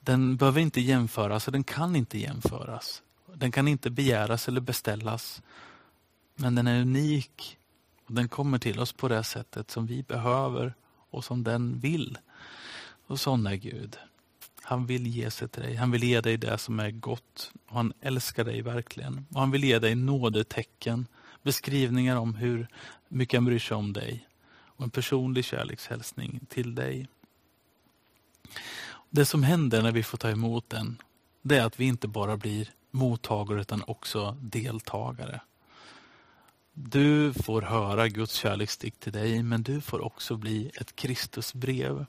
Den 0.00 0.36
behöver 0.36 0.60
inte 0.60 0.80
jämföras 0.80 1.46
och 1.46 1.52
den 1.52 1.64
kan 1.64 1.96
inte 1.96 2.18
jämföras. 2.18 3.02
Den 3.34 3.52
kan 3.52 3.68
inte 3.68 3.90
begäras 3.90 4.48
eller 4.48 4.60
beställas. 4.60 5.42
Men 6.34 6.54
den 6.54 6.66
är 6.66 6.80
unik 6.80 7.58
och 8.06 8.14
den 8.14 8.28
kommer 8.28 8.58
till 8.58 8.80
oss 8.80 8.92
på 8.92 9.08
det 9.08 9.24
sättet 9.24 9.70
som 9.70 9.86
vi 9.86 10.02
behöver 10.02 10.74
och 11.10 11.24
som 11.24 11.44
den 11.44 11.78
vill. 11.78 12.18
Och 13.06 13.20
sån 13.20 13.46
är 13.46 13.54
Gud. 13.54 13.96
Han 14.62 14.86
vill 14.86 15.06
ge 15.06 15.30
sig 15.30 15.48
till 15.48 15.62
dig. 15.62 15.74
Han 15.74 15.90
vill 15.90 16.04
ge 16.04 16.20
dig 16.20 16.36
det 16.36 16.58
som 16.58 16.80
är 16.80 16.90
gott. 16.90 17.52
Och 17.66 17.76
han 17.76 17.92
älskar 18.00 18.44
dig 18.44 18.62
verkligen. 18.62 19.26
Och 19.30 19.40
han 19.40 19.50
vill 19.50 19.64
ge 19.64 19.78
dig 19.78 19.94
nådetecken, 19.94 21.06
beskrivningar 21.42 22.16
om 22.16 22.34
hur 22.34 22.68
mycket 23.08 23.38
han 23.38 23.44
bryr 23.44 23.58
sig 23.58 23.76
om 23.76 23.92
dig 23.92 24.28
och 24.50 24.84
en 24.84 24.90
personlig 24.90 25.44
kärlekshälsning 25.44 26.40
till 26.48 26.74
dig. 26.74 27.08
Det 29.10 29.24
som 29.24 29.42
händer 29.42 29.82
när 29.82 29.92
vi 29.92 30.02
får 30.02 30.18
ta 30.18 30.30
emot 30.30 30.70
den, 30.70 31.02
det 31.42 31.56
är 31.56 31.64
att 31.64 31.80
vi 31.80 31.84
inte 31.84 32.08
bara 32.08 32.36
blir 32.36 32.70
mottagare 32.90 33.60
utan 33.60 33.82
också 33.86 34.36
deltagare. 34.40 35.40
Du 36.74 37.32
får 37.32 37.62
höra 37.62 38.08
Guds 38.08 38.34
kärleksdikt 38.34 39.00
till 39.00 39.12
dig, 39.12 39.42
men 39.42 39.62
du 39.62 39.80
får 39.80 40.04
också 40.04 40.36
bli 40.36 40.70
ett 40.80 40.96
Kristusbrev. 40.96 42.06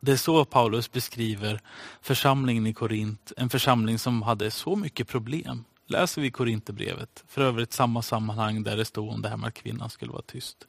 Det 0.00 0.12
är 0.12 0.16
så 0.16 0.44
Paulus 0.44 0.92
beskriver 0.92 1.60
församlingen 2.00 2.66
i 2.66 2.74
Korint, 2.74 3.32
en 3.36 3.50
församling 3.50 3.98
som 3.98 4.22
hade 4.22 4.50
så 4.50 4.76
mycket 4.76 5.08
problem. 5.08 5.64
Läser 5.86 6.22
vi 6.22 6.30
Korinthierbrevet, 6.30 7.24
för 7.28 7.42
övrigt 7.42 7.72
samma 7.72 8.02
sammanhang 8.02 8.62
där 8.62 8.76
det 8.76 8.84
stod 8.84 9.08
om 9.08 9.22
det 9.22 9.28
här 9.28 9.36
med 9.36 9.48
att 9.48 9.54
kvinnan 9.54 9.90
skulle 9.90 10.12
vara 10.12 10.22
tyst. 10.22 10.66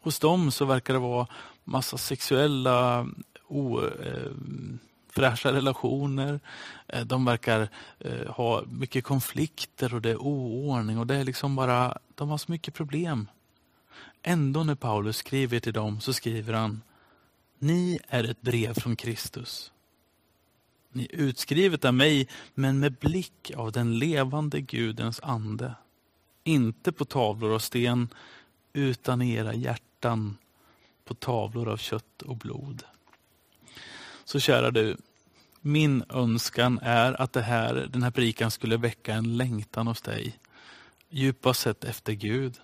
Hos 0.00 0.18
dem 0.18 0.50
så 0.50 0.64
verkar 0.64 0.94
det 0.94 1.00
vara 1.00 1.26
massa 1.64 1.98
sexuella 1.98 3.06
o, 3.48 3.80
eh, 3.80 4.32
fräscha 5.16 5.52
relationer. 5.52 6.40
Eh, 6.88 7.04
de 7.04 7.24
verkar 7.24 7.68
eh, 7.98 8.26
ha 8.26 8.64
mycket 8.66 9.04
konflikter 9.04 9.94
och 9.94 10.02
det 10.02 10.10
är 10.10 10.22
oordning 10.22 10.98
och 10.98 11.06
det 11.06 11.16
är 11.16 11.24
liksom 11.24 11.56
bara, 11.56 11.98
de 12.14 12.28
har 12.28 12.38
så 12.38 12.52
mycket 12.52 12.74
problem. 12.74 13.28
Ändå 14.22 14.64
när 14.64 14.74
Paulus 14.74 15.16
skriver 15.16 15.60
till 15.60 15.72
dem 15.72 16.00
så 16.00 16.12
skriver 16.12 16.52
han 16.52 16.82
Ni 17.58 17.98
är 18.08 18.24
ett 18.24 18.42
brev 18.42 18.74
från 18.74 18.96
Kristus. 18.96 19.72
Ni 20.92 21.04
är 21.04 21.16
utskrivet 21.16 21.84
av 21.84 21.94
mig, 21.94 22.28
men 22.54 22.78
med 22.78 22.92
blick 22.92 23.52
av 23.56 23.72
den 23.72 23.98
levande 23.98 24.60
Gudens 24.60 25.20
ande. 25.22 25.74
Inte 26.44 26.92
på 26.92 27.04
tavlor 27.04 27.54
av 27.54 27.58
sten, 27.58 28.08
utan 28.72 29.22
i 29.22 29.34
era 29.34 29.54
hjärtan 29.54 30.36
på 31.04 31.14
tavlor 31.14 31.68
av 31.68 31.76
kött 31.76 32.22
och 32.22 32.36
blod. 32.36 32.82
Så 34.24 34.40
kära 34.40 34.70
du, 34.70 34.96
min 35.60 36.04
önskan 36.08 36.78
är 36.82 37.20
att 37.22 37.32
det 37.32 37.42
här, 37.42 37.88
den 37.92 38.02
här 38.02 38.10
predikan 38.10 38.50
skulle 38.50 38.76
väcka 38.76 39.14
en 39.14 39.36
längtan 39.36 39.86
hos 39.86 40.02
dig. 40.02 40.38
Djupast 41.08 41.60
sett 41.60 41.84
efter 41.84 42.12
Gud. 42.12 42.60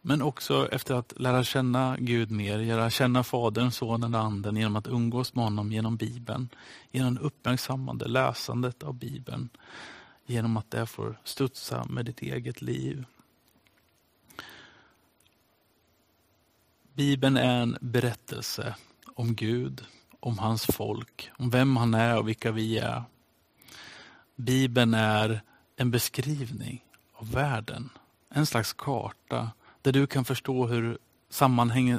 Men 0.00 0.22
också 0.22 0.68
efter 0.72 0.94
att 0.94 1.12
lära 1.16 1.44
känna 1.44 1.96
Gud 1.98 2.30
mer, 2.30 2.58
lära 2.58 2.90
känna 2.90 3.24
Fadern, 3.24 3.70
Sonen 3.70 4.14
och 4.14 4.20
Anden 4.20 4.56
genom 4.56 4.76
att 4.76 4.86
umgås 4.86 5.34
med 5.34 5.44
honom 5.44 5.72
genom 5.72 5.96
Bibeln. 5.96 6.48
Genom 6.90 7.18
uppmärksammande 7.18 8.08
läsandet 8.08 8.82
av 8.82 8.94
Bibeln. 8.94 9.48
Genom 10.26 10.56
att 10.56 10.70
det 10.70 10.86
får 10.86 11.20
studsa 11.24 11.84
med 11.84 12.04
ditt 12.04 12.22
eget 12.22 12.62
liv. 12.62 13.04
Bibeln 16.94 17.36
är 17.36 17.62
en 17.62 17.76
berättelse 17.80 18.74
om 19.14 19.34
Gud, 19.34 19.84
om 20.20 20.38
hans 20.38 20.66
folk, 20.66 21.30
om 21.36 21.50
vem 21.50 21.76
han 21.76 21.94
är 21.94 22.18
och 22.18 22.28
vilka 22.28 22.52
vi 22.52 22.78
är. 22.78 23.02
Bibeln 24.36 24.94
är 24.94 25.40
en 25.76 25.90
beskrivning 25.90 26.84
av 27.14 27.30
världen, 27.32 27.90
en 28.30 28.46
slags 28.46 28.72
karta 28.72 29.50
där 29.82 29.92
du 29.92 30.06
kan 30.06 30.24
förstå 30.24 30.66
hur 30.66 30.98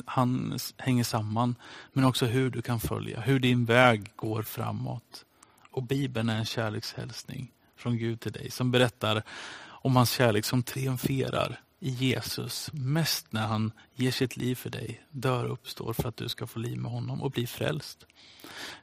han 0.06 0.60
hänger 0.78 1.04
samman, 1.04 1.56
men 1.94 2.04
också 2.04 2.26
hur 2.26 2.50
du 2.50 2.62
kan 2.62 2.80
följa, 2.80 3.22
hur 3.22 3.40
din 3.40 3.66
väg 3.66 4.12
går 4.16 4.44
framåt. 4.44 5.26
Och 5.72 5.84
Bibeln 5.84 6.30
är 6.30 6.38
en 6.38 6.46
kärlekshälsning 6.46 7.52
från 7.76 7.98
Gud 7.98 8.20
till 8.20 8.32
dig 8.32 8.52
som 8.52 8.72
berättar 8.72 9.24
om 9.62 9.96
hans 9.96 10.12
kärlek 10.12 10.46
som 10.46 10.64
triumferar 10.64 11.62
Jesus, 11.80 12.70
mest 12.74 13.32
när 13.32 13.48
han 13.48 13.72
ger 13.96 14.12
sitt 14.12 14.38
liv 14.38 14.56
för 14.56 14.70
dig, 14.70 15.02
dör 15.12 15.46
och 15.46 15.54
uppstår 15.54 15.94
för 15.94 16.10
att 16.10 16.18
du 16.18 16.30
ska 16.30 16.48
få 16.48 16.60
liv 16.60 16.78
med 16.78 16.92
honom 16.92 17.22
och 17.22 17.32
bli 17.32 17.48
frälst. 17.48 18.06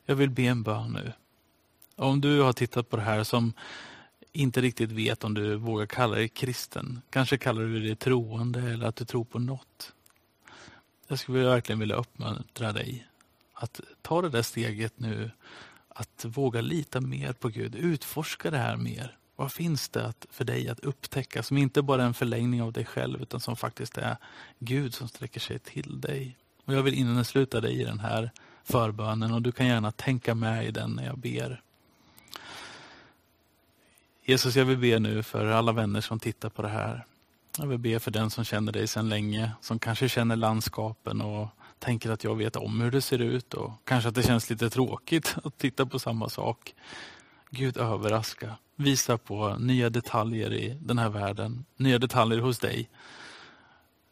Jag 0.04 0.16
vill 0.16 0.30
be 0.30 0.42
en 0.42 0.62
bön 0.62 0.92
nu. 0.92 1.12
Om 1.96 2.20
du 2.20 2.40
har 2.40 2.52
tittat 2.52 2.90
på 2.90 2.96
det 2.96 3.02
här 3.02 3.24
som 3.24 3.52
inte 4.32 4.60
riktigt 4.60 4.92
vet 4.92 5.24
om 5.24 5.34
du 5.34 5.56
vågar 5.56 5.86
kalla 5.86 6.14
dig 6.14 6.28
kristen, 6.28 7.00
kanske 7.10 7.38
kallar 7.38 7.62
du 7.62 7.80
dig 7.80 7.96
troende 7.96 8.60
eller 8.60 8.86
att 8.86 8.96
du 8.96 9.04
tror 9.04 9.24
på 9.24 9.38
något. 9.38 9.92
Jag 11.08 11.18
skulle 11.18 11.44
verkligen 11.44 11.78
vilja 11.78 11.96
uppmuntra 11.96 12.72
dig 12.72 13.06
att 13.52 13.80
ta 14.02 14.22
det 14.22 14.28
där 14.28 14.42
steget 14.42 14.98
nu, 14.98 15.30
att 15.88 16.24
våga 16.24 16.60
lita 16.60 17.00
mer 17.00 17.32
på 17.32 17.48
Gud, 17.48 17.74
utforska 17.74 18.50
det 18.50 18.58
här 18.58 18.76
mer. 18.76 19.16
Vad 19.36 19.52
finns 19.52 19.88
det 19.88 20.12
för 20.30 20.44
dig 20.44 20.68
att 20.68 20.80
upptäcka 20.80 21.42
som 21.42 21.58
inte 21.58 21.82
bara 21.82 22.02
är 22.02 22.06
en 22.06 22.14
förlängning 22.14 22.62
av 22.62 22.72
dig 22.72 22.84
själv 22.84 23.22
utan 23.22 23.40
som 23.40 23.56
faktiskt 23.56 23.98
är 23.98 24.16
Gud 24.58 24.94
som 24.94 25.08
sträcker 25.08 25.40
sig 25.40 25.58
till 25.58 26.00
dig? 26.00 26.36
Och 26.64 26.74
Jag 26.74 26.82
vill 26.82 26.94
innesluta 26.94 27.60
dig 27.60 27.80
i 27.80 27.84
den 27.84 27.98
här 27.98 28.30
förbönen 28.64 29.32
och 29.32 29.42
du 29.42 29.52
kan 29.52 29.66
gärna 29.66 29.92
tänka 29.92 30.34
med 30.34 30.66
i 30.66 30.70
den 30.70 30.90
när 30.90 31.06
jag 31.06 31.18
ber. 31.18 31.62
Jesus, 34.24 34.56
jag 34.56 34.64
vill 34.64 34.78
be 34.78 34.98
nu 34.98 35.22
för 35.22 35.46
alla 35.46 35.72
vänner 35.72 36.00
som 36.00 36.20
tittar 36.20 36.48
på 36.48 36.62
det 36.62 36.68
här. 36.68 37.06
Jag 37.58 37.66
vill 37.66 37.78
be 37.78 38.00
för 38.00 38.10
den 38.10 38.30
som 38.30 38.44
känner 38.44 38.72
dig 38.72 38.86
sedan 38.86 39.08
länge, 39.08 39.52
som 39.60 39.78
kanske 39.78 40.08
känner 40.08 40.36
landskapen 40.36 41.20
och 41.20 41.48
tänker 41.78 42.10
att 42.10 42.24
jag 42.24 42.36
vet 42.36 42.56
om 42.56 42.80
hur 42.80 42.90
det 42.90 43.00
ser 43.00 43.18
ut 43.18 43.54
och 43.54 43.72
kanske 43.84 44.08
att 44.08 44.14
det 44.14 44.22
känns 44.22 44.50
lite 44.50 44.70
tråkigt 44.70 45.36
att 45.44 45.58
titta 45.58 45.86
på 45.86 45.98
samma 45.98 46.28
sak. 46.28 46.74
Gud 47.50 47.76
överraska. 47.76 48.56
Visa 48.76 49.18
på 49.18 49.56
nya 49.58 49.90
detaljer 49.90 50.52
i 50.52 50.76
den 50.80 50.98
här 50.98 51.08
världen, 51.08 51.64
nya 51.76 51.98
detaljer 51.98 52.38
hos 52.38 52.58
dig. 52.58 52.88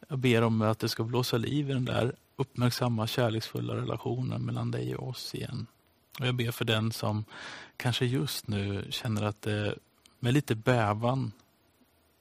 Jag 0.07 0.19
ber 0.19 0.41
om 0.41 0.61
att 0.61 0.79
det 0.79 0.89
ska 0.89 1.03
blåsa 1.03 1.37
liv 1.37 1.69
i 1.69 1.73
den 1.73 1.85
där 1.85 2.15
uppmärksamma 2.35 3.07
kärleksfulla 3.07 3.75
relationen 3.75 4.41
mellan 4.41 4.71
dig 4.71 4.95
och 4.95 5.07
oss 5.07 5.35
igen. 5.35 5.67
Och 6.19 6.27
Jag 6.27 6.35
ber 6.35 6.51
för 6.51 6.65
den 6.65 6.91
som 6.91 7.25
kanske 7.77 8.05
just 8.05 8.47
nu 8.47 8.87
känner 8.89 9.23
att 9.23 9.41
det 9.41 9.75
med 10.19 10.33
lite 10.33 10.55
bävan 10.55 11.31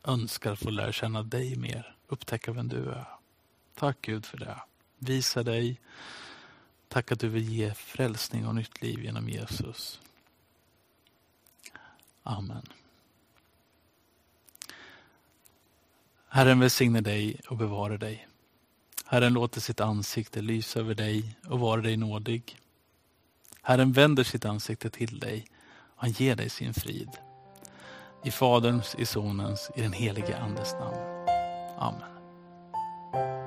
önskar 0.05 0.55
få 0.55 0.71
lära 0.71 0.93
känna 0.93 1.23
dig 1.23 1.57
mer, 1.57 1.97
upptäcka 2.09 2.53
vem 2.53 2.69
du 2.69 2.91
är. 2.91 3.07
Tack 3.75 3.99
Gud 4.01 4.27
för 4.27 4.39
det. 4.39 4.57
Visa 4.99 5.43
dig. 5.43 5.81
Tack 6.89 7.13
att 7.13 7.21
du 7.21 7.29
vill 7.29 7.49
ge 7.49 7.75
frälsning 7.75 8.47
och 8.47 8.55
nytt 8.55 8.83
liv 8.83 9.05
genom 9.05 9.29
Jesus. 9.29 10.01
Amen. 12.25 12.63
Herren 16.29 16.61
välsigne 16.61 17.01
dig 17.01 17.41
och 17.49 17.57
bevara 17.57 17.97
dig. 17.97 18.29
Herren 19.07 19.33
låter 19.33 19.61
sitt 19.61 19.81
ansikte 19.81 20.41
lysa 20.43 20.81
över 20.81 20.95
dig 20.95 21.37
och 21.49 21.61
vara 21.61 21.81
dig 21.81 21.97
nådig. 21.97 22.59
Herren 23.63 23.93
vänder 23.93 24.25
sitt 24.25 24.45
ansikte 24.45 24.91
till 24.91 25.19
dig 25.19 25.47
och 25.77 26.03
han 26.03 26.11
ger 26.11 26.37
dig 26.37 26.51
sin 26.51 26.75
frid. 26.75 27.11
I 28.25 28.31
Faderns, 28.31 28.95
i 28.99 29.07
Sonens, 29.07 29.71
i 29.77 29.83
den 29.83 29.93
helige 29.93 30.39
Andes 30.39 30.73
namn. 30.73 30.97
Amen. 31.79 33.44